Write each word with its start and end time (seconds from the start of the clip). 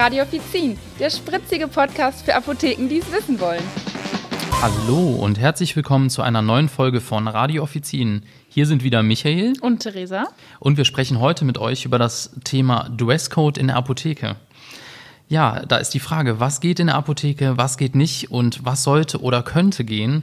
Radio 0.00 0.22
Offizin, 0.22 0.78
der 0.98 1.10
spritzige 1.10 1.68
Podcast 1.68 2.24
für 2.24 2.34
Apotheken, 2.34 2.88
die 2.88 3.00
es 3.00 3.12
wissen 3.12 3.38
wollen. 3.38 3.62
Hallo 4.62 5.10
und 5.16 5.38
herzlich 5.38 5.76
willkommen 5.76 6.08
zu 6.08 6.22
einer 6.22 6.40
neuen 6.40 6.70
Folge 6.70 7.02
von 7.02 7.28
Radio 7.28 7.62
Offizin. 7.64 8.22
Hier 8.48 8.64
sind 8.64 8.82
wieder 8.82 9.02
Michael 9.02 9.52
und 9.60 9.80
Theresa. 9.80 10.28
Und 10.58 10.78
wir 10.78 10.86
sprechen 10.86 11.20
heute 11.20 11.44
mit 11.44 11.58
euch 11.58 11.84
über 11.84 11.98
das 11.98 12.30
Thema 12.44 12.88
Dresscode 12.96 13.58
in 13.58 13.66
der 13.66 13.76
Apotheke. 13.76 14.36
Ja, 15.28 15.66
da 15.66 15.76
ist 15.76 15.90
die 15.90 16.00
Frage, 16.00 16.40
was 16.40 16.60
geht 16.60 16.80
in 16.80 16.86
der 16.86 16.96
Apotheke, 16.96 17.58
was 17.58 17.76
geht 17.76 17.94
nicht 17.94 18.30
und 18.30 18.64
was 18.64 18.82
sollte 18.82 19.20
oder 19.20 19.42
könnte 19.42 19.84
gehen. 19.84 20.22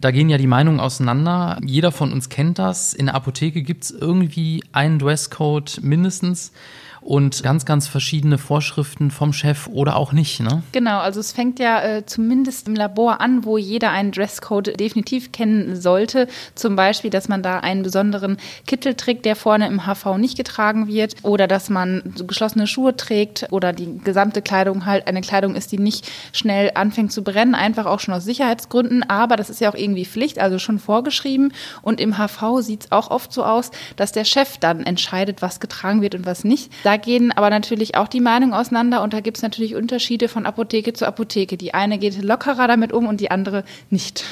Da 0.00 0.12
gehen 0.12 0.30
ja 0.30 0.38
die 0.38 0.46
Meinungen 0.46 0.80
auseinander. 0.80 1.58
Jeder 1.62 1.92
von 1.92 2.10
uns 2.10 2.30
kennt 2.30 2.58
das. 2.58 2.94
In 2.94 3.04
der 3.04 3.16
Apotheke 3.16 3.60
gibt 3.60 3.84
es 3.84 3.90
irgendwie 3.90 4.64
einen 4.72 4.98
Dresscode 4.98 5.80
mindestens 5.82 6.52
und 7.00 7.42
ganz, 7.42 7.64
ganz 7.64 7.88
verschiedene 7.88 8.38
Vorschriften 8.38 9.10
vom 9.10 9.32
Chef 9.32 9.66
oder 9.68 9.96
auch 9.96 10.12
nicht. 10.12 10.40
Ne? 10.40 10.62
Genau, 10.72 10.98
also 10.98 11.20
es 11.20 11.32
fängt 11.32 11.58
ja 11.58 11.82
äh, 11.82 12.06
zumindest 12.06 12.68
im 12.68 12.74
Labor 12.74 13.20
an, 13.20 13.44
wo 13.44 13.58
jeder 13.58 13.90
einen 13.90 14.12
Dresscode 14.12 14.78
definitiv 14.78 15.32
kennen 15.32 15.80
sollte. 15.80 16.28
Zum 16.54 16.76
Beispiel, 16.76 17.10
dass 17.10 17.28
man 17.28 17.42
da 17.42 17.60
einen 17.60 17.82
besonderen 17.82 18.36
Kittel 18.66 18.94
trägt, 18.94 19.24
der 19.24 19.36
vorne 19.36 19.66
im 19.66 19.86
HV 19.86 20.18
nicht 20.18 20.36
getragen 20.36 20.88
wird 20.88 21.16
oder 21.22 21.46
dass 21.46 21.70
man 21.70 22.02
geschlossene 22.26 22.66
Schuhe 22.66 22.96
trägt 22.96 23.46
oder 23.50 23.72
die 23.72 23.98
gesamte 24.04 24.42
Kleidung 24.42 24.86
halt 24.86 25.06
eine 25.06 25.22
Kleidung 25.22 25.54
ist, 25.54 25.72
die 25.72 25.78
nicht 25.78 26.10
schnell 26.32 26.72
anfängt 26.74 27.12
zu 27.12 27.22
brennen, 27.22 27.54
einfach 27.54 27.86
auch 27.86 28.00
schon 28.00 28.14
aus 28.14 28.24
Sicherheitsgründen. 28.24 29.08
Aber 29.08 29.36
das 29.36 29.50
ist 29.50 29.60
ja 29.60 29.70
auch 29.70 29.74
irgendwie 29.74 30.04
Pflicht, 30.04 30.38
also 30.38 30.58
schon 30.58 30.78
vorgeschrieben. 30.78 31.52
Und 31.82 32.00
im 32.00 32.18
HV 32.18 32.60
sieht 32.60 32.84
es 32.84 32.92
auch 32.92 33.10
oft 33.10 33.32
so 33.32 33.44
aus, 33.44 33.70
dass 33.96 34.12
der 34.12 34.24
Chef 34.24 34.58
dann 34.58 34.84
entscheidet, 34.84 35.42
was 35.42 35.60
getragen 35.60 36.02
wird 36.02 36.14
und 36.14 36.26
was 36.26 36.44
nicht. 36.44 36.70
Da 36.84 36.89
gehen 36.96 37.32
aber 37.32 37.50
natürlich 37.50 37.96
auch 37.96 38.08
die 38.08 38.20
Meinungen 38.20 38.54
auseinander 38.54 39.02
und 39.02 39.12
da 39.12 39.20
gibt 39.20 39.36
es 39.36 39.42
natürlich 39.42 39.74
Unterschiede 39.74 40.28
von 40.28 40.46
Apotheke 40.46 40.92
zu 40.92 41.06
Apotheke. 41.06 41.56
Die 41.56 41.74
eine 41.74 41.98
geht 41.98 42.22
lockerer 42.22 42.66
damit 42.66 42.92
um 42.92 43.06
und 43.06 43.20
die 43.20 43.30
andere 43.30 43.64
nicht. 43.90 44.24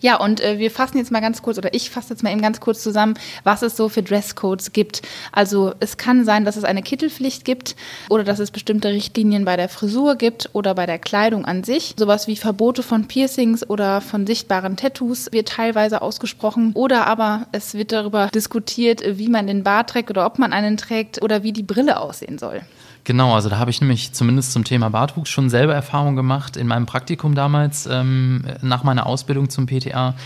Ja, 0.00 0.16
und 0.16 0.40
äh, 0.40 0.58
wir 0.58 0.70
fassen 0.70 0.98
jetzt 0.98 1.10
mal 1.10 1.20
ganz 1.20 1.42
kurz, 1.42 1.58
oder 1.58 1.74
ich 1.74 1.90
fasse 1.90 2.10
jetzt 2.10 2.22
mal 2.22 2.32
eben 2.32 2.42
ganz 2.42 2.60
kurz 2.60 2.82
zusammen, 2.82 3.14
was 3.44 3.62
es 3.62 3.76
so 3.76 3.88
für 3.88 4.02
Dresscodes 4.02 4.72
gibt. 4.72 5.02
Also 5.32 5.74
es 5.80 5.96
kann 5.96 6.24
sein, 6.24 6.44
dass 6.44 6.56
es 6.56 6.64
eine 6.64 6.82
Kittelpflicht 6.82 7.44
gibt 7.44 7.76
oder 8.08 8.24
dass 8.24 8.38
es 8.38 8.50
bestimmte 8.50 8.88
Richtlinien 8.88 9.44
bei 9.44 9.56
der 9.56 9.68
Frisur 9.68 10.16
gibt 10.16 10.50
oder 10.52 10.74
bei 10.74 10.86
der 10.86 10.98
Kleidung 10.98 11.44
an 11.44 11.64
sich. 11.64 11.94
Sowas 11.98 12.26
wie 12.26 12.36
Verbote 12.36 12.82
von 12.82 13.08
Piercings 13.08 13.68
oder 13.68 14.00
von 14.00 14.26
sichtbaren 14.26 14.76
Tattoos 14.76 15.32
wird 15.32 15.48
teilweise 15.48 16.02
ausgesprochen. 16.02 16.72
Oder 16.74 17.06
aber 17.06 17.46
es 17.52 17.74
wird 17.74 17.92
darüber 17.92 18.28
diskutiert, 18.34 19.02
wie 19.04 19.28
man 19.28 19.46
den 19.46 19.64
Bart 19.64 19.90
trägt 19.90 20.10
oder 20.10 20.26
ob 20.26 20.38
man 20.38 20.52
einen 20.52 20.76
trägt 20.76 21.22
oder 21.22 21.42
wie 21.42 21.52
die 21.52 21.62
Brille 21.62 22.00
aussehen 22.00 22.38
soll. 22.38 22.62
Genau, 23.06 23.36
also 23.36 23.48
da 23.48 23.58
habe 23.58 23.70
ich 23.70 23.80
nämlich 23.80 24.14
zumindest 24.14 24.50
zum 24.50 24.64
Thema 24.64 24.90
Bartwuchs 24.90 25.30
schon 25.30 25.48
selber 25.48 25.72
Erfahrung 25.72 26.16
gemacht 26.16 26.56
in 26.56 26.66
meinem 26.66 26.86
Praktikum 26.86 27.36
damals 27.36 27.86
ähm, 27.86 28.44
nach 28.62 28.82
meiner 28.82 29.06
Ausbildung 29.06 29.48
zum 29.48 29.66
PTA. 29.66 30.16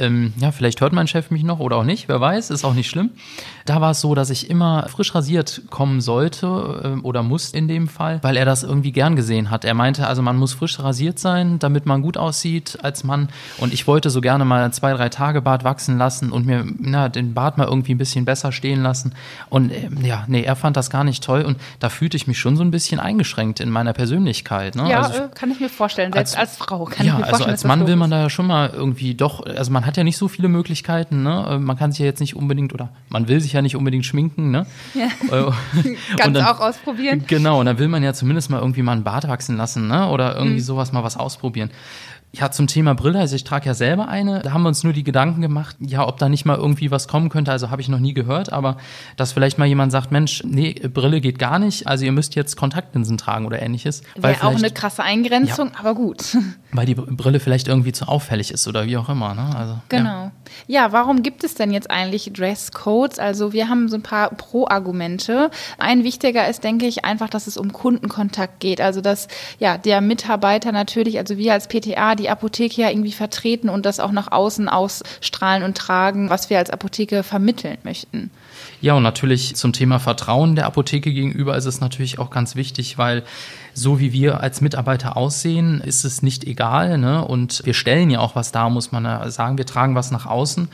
Ähm, 0.00 0.32
ja, 0.38 0.50
vielleicht 0.50 0.80
hört 0.80 0.92
mein 0.92 1.06
Chef 1.06 1.30
mich 1.30 1.44
noch 1.44 1.60
oder 1.60 1.76
auch 1.76 1.84
nicht, 1.84 2.08
wer 2.08 2.20
weiß, 2.20 2.50
ist 2.50 2.64
auch 2.64 2.74
nicht 2.74 2.88
schlimm. 2.88 3.10
Da 3.66 3.80
war 3.80 3.92
es 3.92 4.00
so, 4.00 4.14
dass 4.14 4.30
ich 4.30 4.50
immer 4.50 4.88
frisch 4.88 5.14
rasiert 5.14 5.62
kommen 5.70 6.00
sollte 6.00 6.96
äh, 6.96 7.00
oder 7.02 7.22
muss 7.22 7.50
in 7.50 7.68
dem 7.68 7.86
Fall, 7.86 8.18
weil 8.22 8.36
er 8.36 8.44
das 8.44 8.62
irgendwie 8.62 8.92
gern 8.92 9.14
gesehen 9.14 9.50
hat. 9.50 9.64
Er 9.64 9.74
meinte, 9.74 10.06
also 10.06 10.22
man 10.22 10.36
muss 10.36 10.54
frisch 10.54 10.80
rasiert 10.80 11.18
sein, 11.18 11.58
damit 11.58 11.86
man 11.86 12.02
gut 12.02 12.16
aussieht 12.16 12.78
als 12.82 13.04
Mann. 13.04 13.28
Und 13.58 13.72
ich 13.72 13.86
wollte 13.86 14.10
so 14.10 14.20
gerne 14.20 14.44
mal 14.44 14.72
zwei, 14.72 14.92
drei 14.94 15.08
Tage 15.08 15.42
Bart 15.42 15.62
wachsen 15.62 15.98
lassen 15.98 16.32
und 16.32 16.46
mir 16.46 16.64
na, 16.78 17.08
den 17.08 17.34
Bart 17.34 17.58
mal 17.58 17.66
irgendwie 17.66 17.94
ein 17.94 17.98
bisschen 17.98 18.24
besser 18.24 18.52
stehen 18.52 18.82
lassen. 18.82 19.14
Und 19.50 19.70
äh, 19.70 19.88
ja, 20.02 20.24
nee, 20.26 20.42
er 20.42 20.56
fand 20.56 20.76
das 20.76 20.90
gar 20.90 21.04
nicht 21.04 21.22
toll 21.22 21.42
und 21.42 21.58
da 21.78 21.90
fühlte 21.90 22.16
ich 22.16 22.26
mich 22.26 22.38
schon 22.38 22.56
so 22.56 22.62
ein 22.62 22.70
bisschen 22.70 22.98
eingeschränkt 22.98 23.60
in 23.60 23.70
meiner 23.70 23.92
Persönlichkeit. 23.92 24.74
Ne? 24.74 24.90
Ja, 24.90 25.02
also, 25.02 25.24
äh, 25.24 25.28
kann 25.34 25.50
ich 25.50 25.60
mir 25.60 25.68
vorstellen, 25.68 26.12
selbst 26.12 26.36
als, 26.36 26.50
als 26.50 26.58
Frau 26.58 26.84
kann 26.86 27.06
ja, 27.06 27.12
ich 27.12 27.18
mir 27.18 27.24
also 27.24 27.30
vorstellen. 27.30 27.50
Also 27.50 27.68
als 27.68 27.78
Mann 27.78 27.86
will 27.86 27.96
man 27.96 28.10
da 28.10 28.22
ja 28.22 28.30
schon 28.30 28.46
mal 28.46 28.70
irgendwie 28.70 29.14
doch, 29.14 29.44
also 29.44 29.70
man 29.70 29.86
hat 29.86 29.89
ja 29.96 30.04
nicht 30.04 30.16
so 30.16 30.28
viele 30.28 30.48
Möglichkeiten, 30.48 31.22
ne? 31.22 31.46
Äh, 31.50 31.58
man 31.58 31.76
kann 31.76 31.92
sich 31.92 32.00
ja 32.00 32.06
jetzt 32.06 32.20
nicht 32.20 32.36
unbedingt 32.36 32.72
oder 32.72 32.90
man 33.08 33.28
will 33.28 33.40
sich 33.40 33.52
ja 33.52 33.62
nicht 33.62 33.76
unbedingt 33.76 34.06
schminken, 34.06 34.50
ne? 34.50 34.66
Ja. 34.94 35.06
Äh, 35.06 35.50
Ganz 36.16 36.38
dann, 36.38 36.44
auch 36.44 36.60
ausprobieren. 36.60 37.24
Genau, 37.26 37.60
und 37.60 37.66
dann 37.66 37.78
will 37.78 37.88
man 37.88 38.02
ja 38.02 38.12
zumindest 38.12 38.50
mal 38.50 38.60
irgendwie 38.60 38.82
mal 38.82 38.92
einen 38.92 39.04
Bart 39.04 39.28
wachsen 39.28 39.56
lassen, 39.56 39.88
ne? 39.88 40.08
Oder 40.08 40.36
irgendwie 40.36 40.56
mhm. 40.56 40.64
sowas 40.64 40.92
mal 40.92 41.04
was 41.04 41.16
ausprobieren. 41.16 41.70
Ja, 42.32 42.52
zum 42.52 42.68
Thema 42.68 42.94
Brille, 42.94 43.18
also 43.18 43.34
ich 43.34 43.42
trage 43.42 43.66
ja 43.66 43.74
selber 43.74 44.06
eine. 44.06 44.38
Da 44.38 44.52
haben 44.52 44.62
wir 44.62 44.68
uns 44.68 44.84
nur 44.84 44.92
die 44.92 45.02
Gedanken 45.02 45.40
gemacht, 45.40 45.74
ja, 45.80 46.06
ob 46.06 46.18
da 46.18 46.28
nicht 46.28 46.44
mal 46.44 46.56
irgendwie 46.56 46.92
was 46.92 47.08
kommen 47.08 47.28
könnte. 47.28 47.50
Also 47.50 47.70
habe 47.70 47.82
ich 47.82 47.88
noch 47.88 47.98
nie 47.98 48.14
gehört, 48.14 48.52
aber 48.52 48.76
dass 49.16 49.32
vielleicht 49.32 49.58
mal 49.58 49.64
jemand 49.64 49.90
sagt, 49.90 50.12
Mensch, 50.12 50.44
nee, 50.46 50.74
Brille 50.74 51.20
geht 51.20 51.40
gar 51.40 51.58
nicht. 51.58 51.88
Also 51.88 52.04
ihr 52.04 52.12
müsst 52.12 52.36
jetzt 52.36 52.56
Kontaktlinsen 52.56 53.18
tragen 53.18 53.46
oder 53.46 53.60
ähnliches. 53.60 54.02
Wäre 54.14 54.44
auch 54.44 54.54
eine 54.54 54.70
krasse 54.70 55.02
Eingrenzung, 55.02 55.70
ja, 55.72 55.80
aber 55.80 55.96
gut. 55.96 56.36
Weil 56.72 56.86
die 56.86 56.94
Brille 56.94 57.40
vielleicht 57.40 57.66
irgendwie 57.66 57.90
zu 57.90 58.06
auffällig 58.06 58.52
ist 58.52 58.68
oder 58.68 58.86
wie 58.86 58.96
auch 58.96 59.08
immer. 59.08 59.34
Ne? 59.34 59.56
Also, 59.56 59.78
genau. 59.88 60.30
Ja. 60.68 60.84
ja, 60.84 60.92
warum 60.92 61.24
gibt 61.24 61.42
es 61.42 61.54
denn 61.54 61.72
jetzt 61.72 61.90
eigentlich 61.90 62.30
Dresscodes? 62.32 63.18
Also 63.18 63.52
wir 63.52 63.68
haben 63.68 63.88
so 63.88 63.96
ein 63.96 64.02
paar 64.02 64.30
Pro-Argumente. 64.30 65.50
Ein 65.78 66.04
wichtiger 66.04 66.48
ist, 66.48 66.62
denke 66.62 66.86
ich, 66.86 67.04
einfach, 67.04 67.28
dass 67.28 67.48
es 67.48 67.56
um 67.56 67.72
Kundenkontakt 67.72 68.60
geht. 68.60 68.80
Also 68.80 69.00
dass 69.00 69.26
ja 69.58 69.78
der 69.78 70.00
Mitarbeiter 70.00 70.70
natürlich, 70.70 71.18
also 71.18 71.36
wir 71.36 71.54
als 71.54 71.66
PTA, 71.66 72.14
die 72.20 72.30
Apotheke 72.30 72.82
ja 72.82 72.90
irgendwie 72.90 73.12
vertreten 73.12 73.68
und 73.68 73.86
das 73.86 74.00
auch 74.00 74.12
nach 74.12 74.30
außen 74.30 74.68
ausstrahlen 74.68 75.62
und 75.62 75.76
tragen, 75.76 76.30
was 76.30 76.50
wir 76.50 76.58
als 76.58 76.70
Apotheke 76.70 77.22
vermitteln 77.22 77.78
möchten. 77.82 78.30
Ja, 78.80 78.94
und 78.94 79.02
natürlich 79.02 79.56
zum 79.56 79.72
Thema 79.72 79.98
Vertrauen 79.98 80.54
der 80.54 80.66
Apotheke 80.66 81.12
gegenüber 81.12 81.56
ist 81.56 81.66
es 81.66 81.80
natürlich 81.80 82.18
auch 82.18 82.30
ganz 82.30 82.56
wichtig, 82.56 82.98
weil 82.98 83.24
so 83.74 84.00
wie 84.00 84.12
wir 84.12 84.40
als 84.40 84.60
Mitarbeiter 84.60 85.16
aussehen, 85.16 85.80
ist 85.80 86.04
es 86.04 86.22
nicht 86.22 86.44
egal. 86.44 86.98
Ne? 86.98 87.24
Und 87.24 87.62
wir 87.64 87.74
stellen 87.74 88.10
ja 88.10 88.20
auch 88.20 88.34
was 88.34 88.52
dar, 88.52 88.70
muss 88.70 88.92
man 88.92 89.30
sagen. 89.30 89.58
Wir 89.58 89.66
tragen 89.66 89.94
was 89.94 90.10
nach 90.10 90.26
außen. 90.26 90.68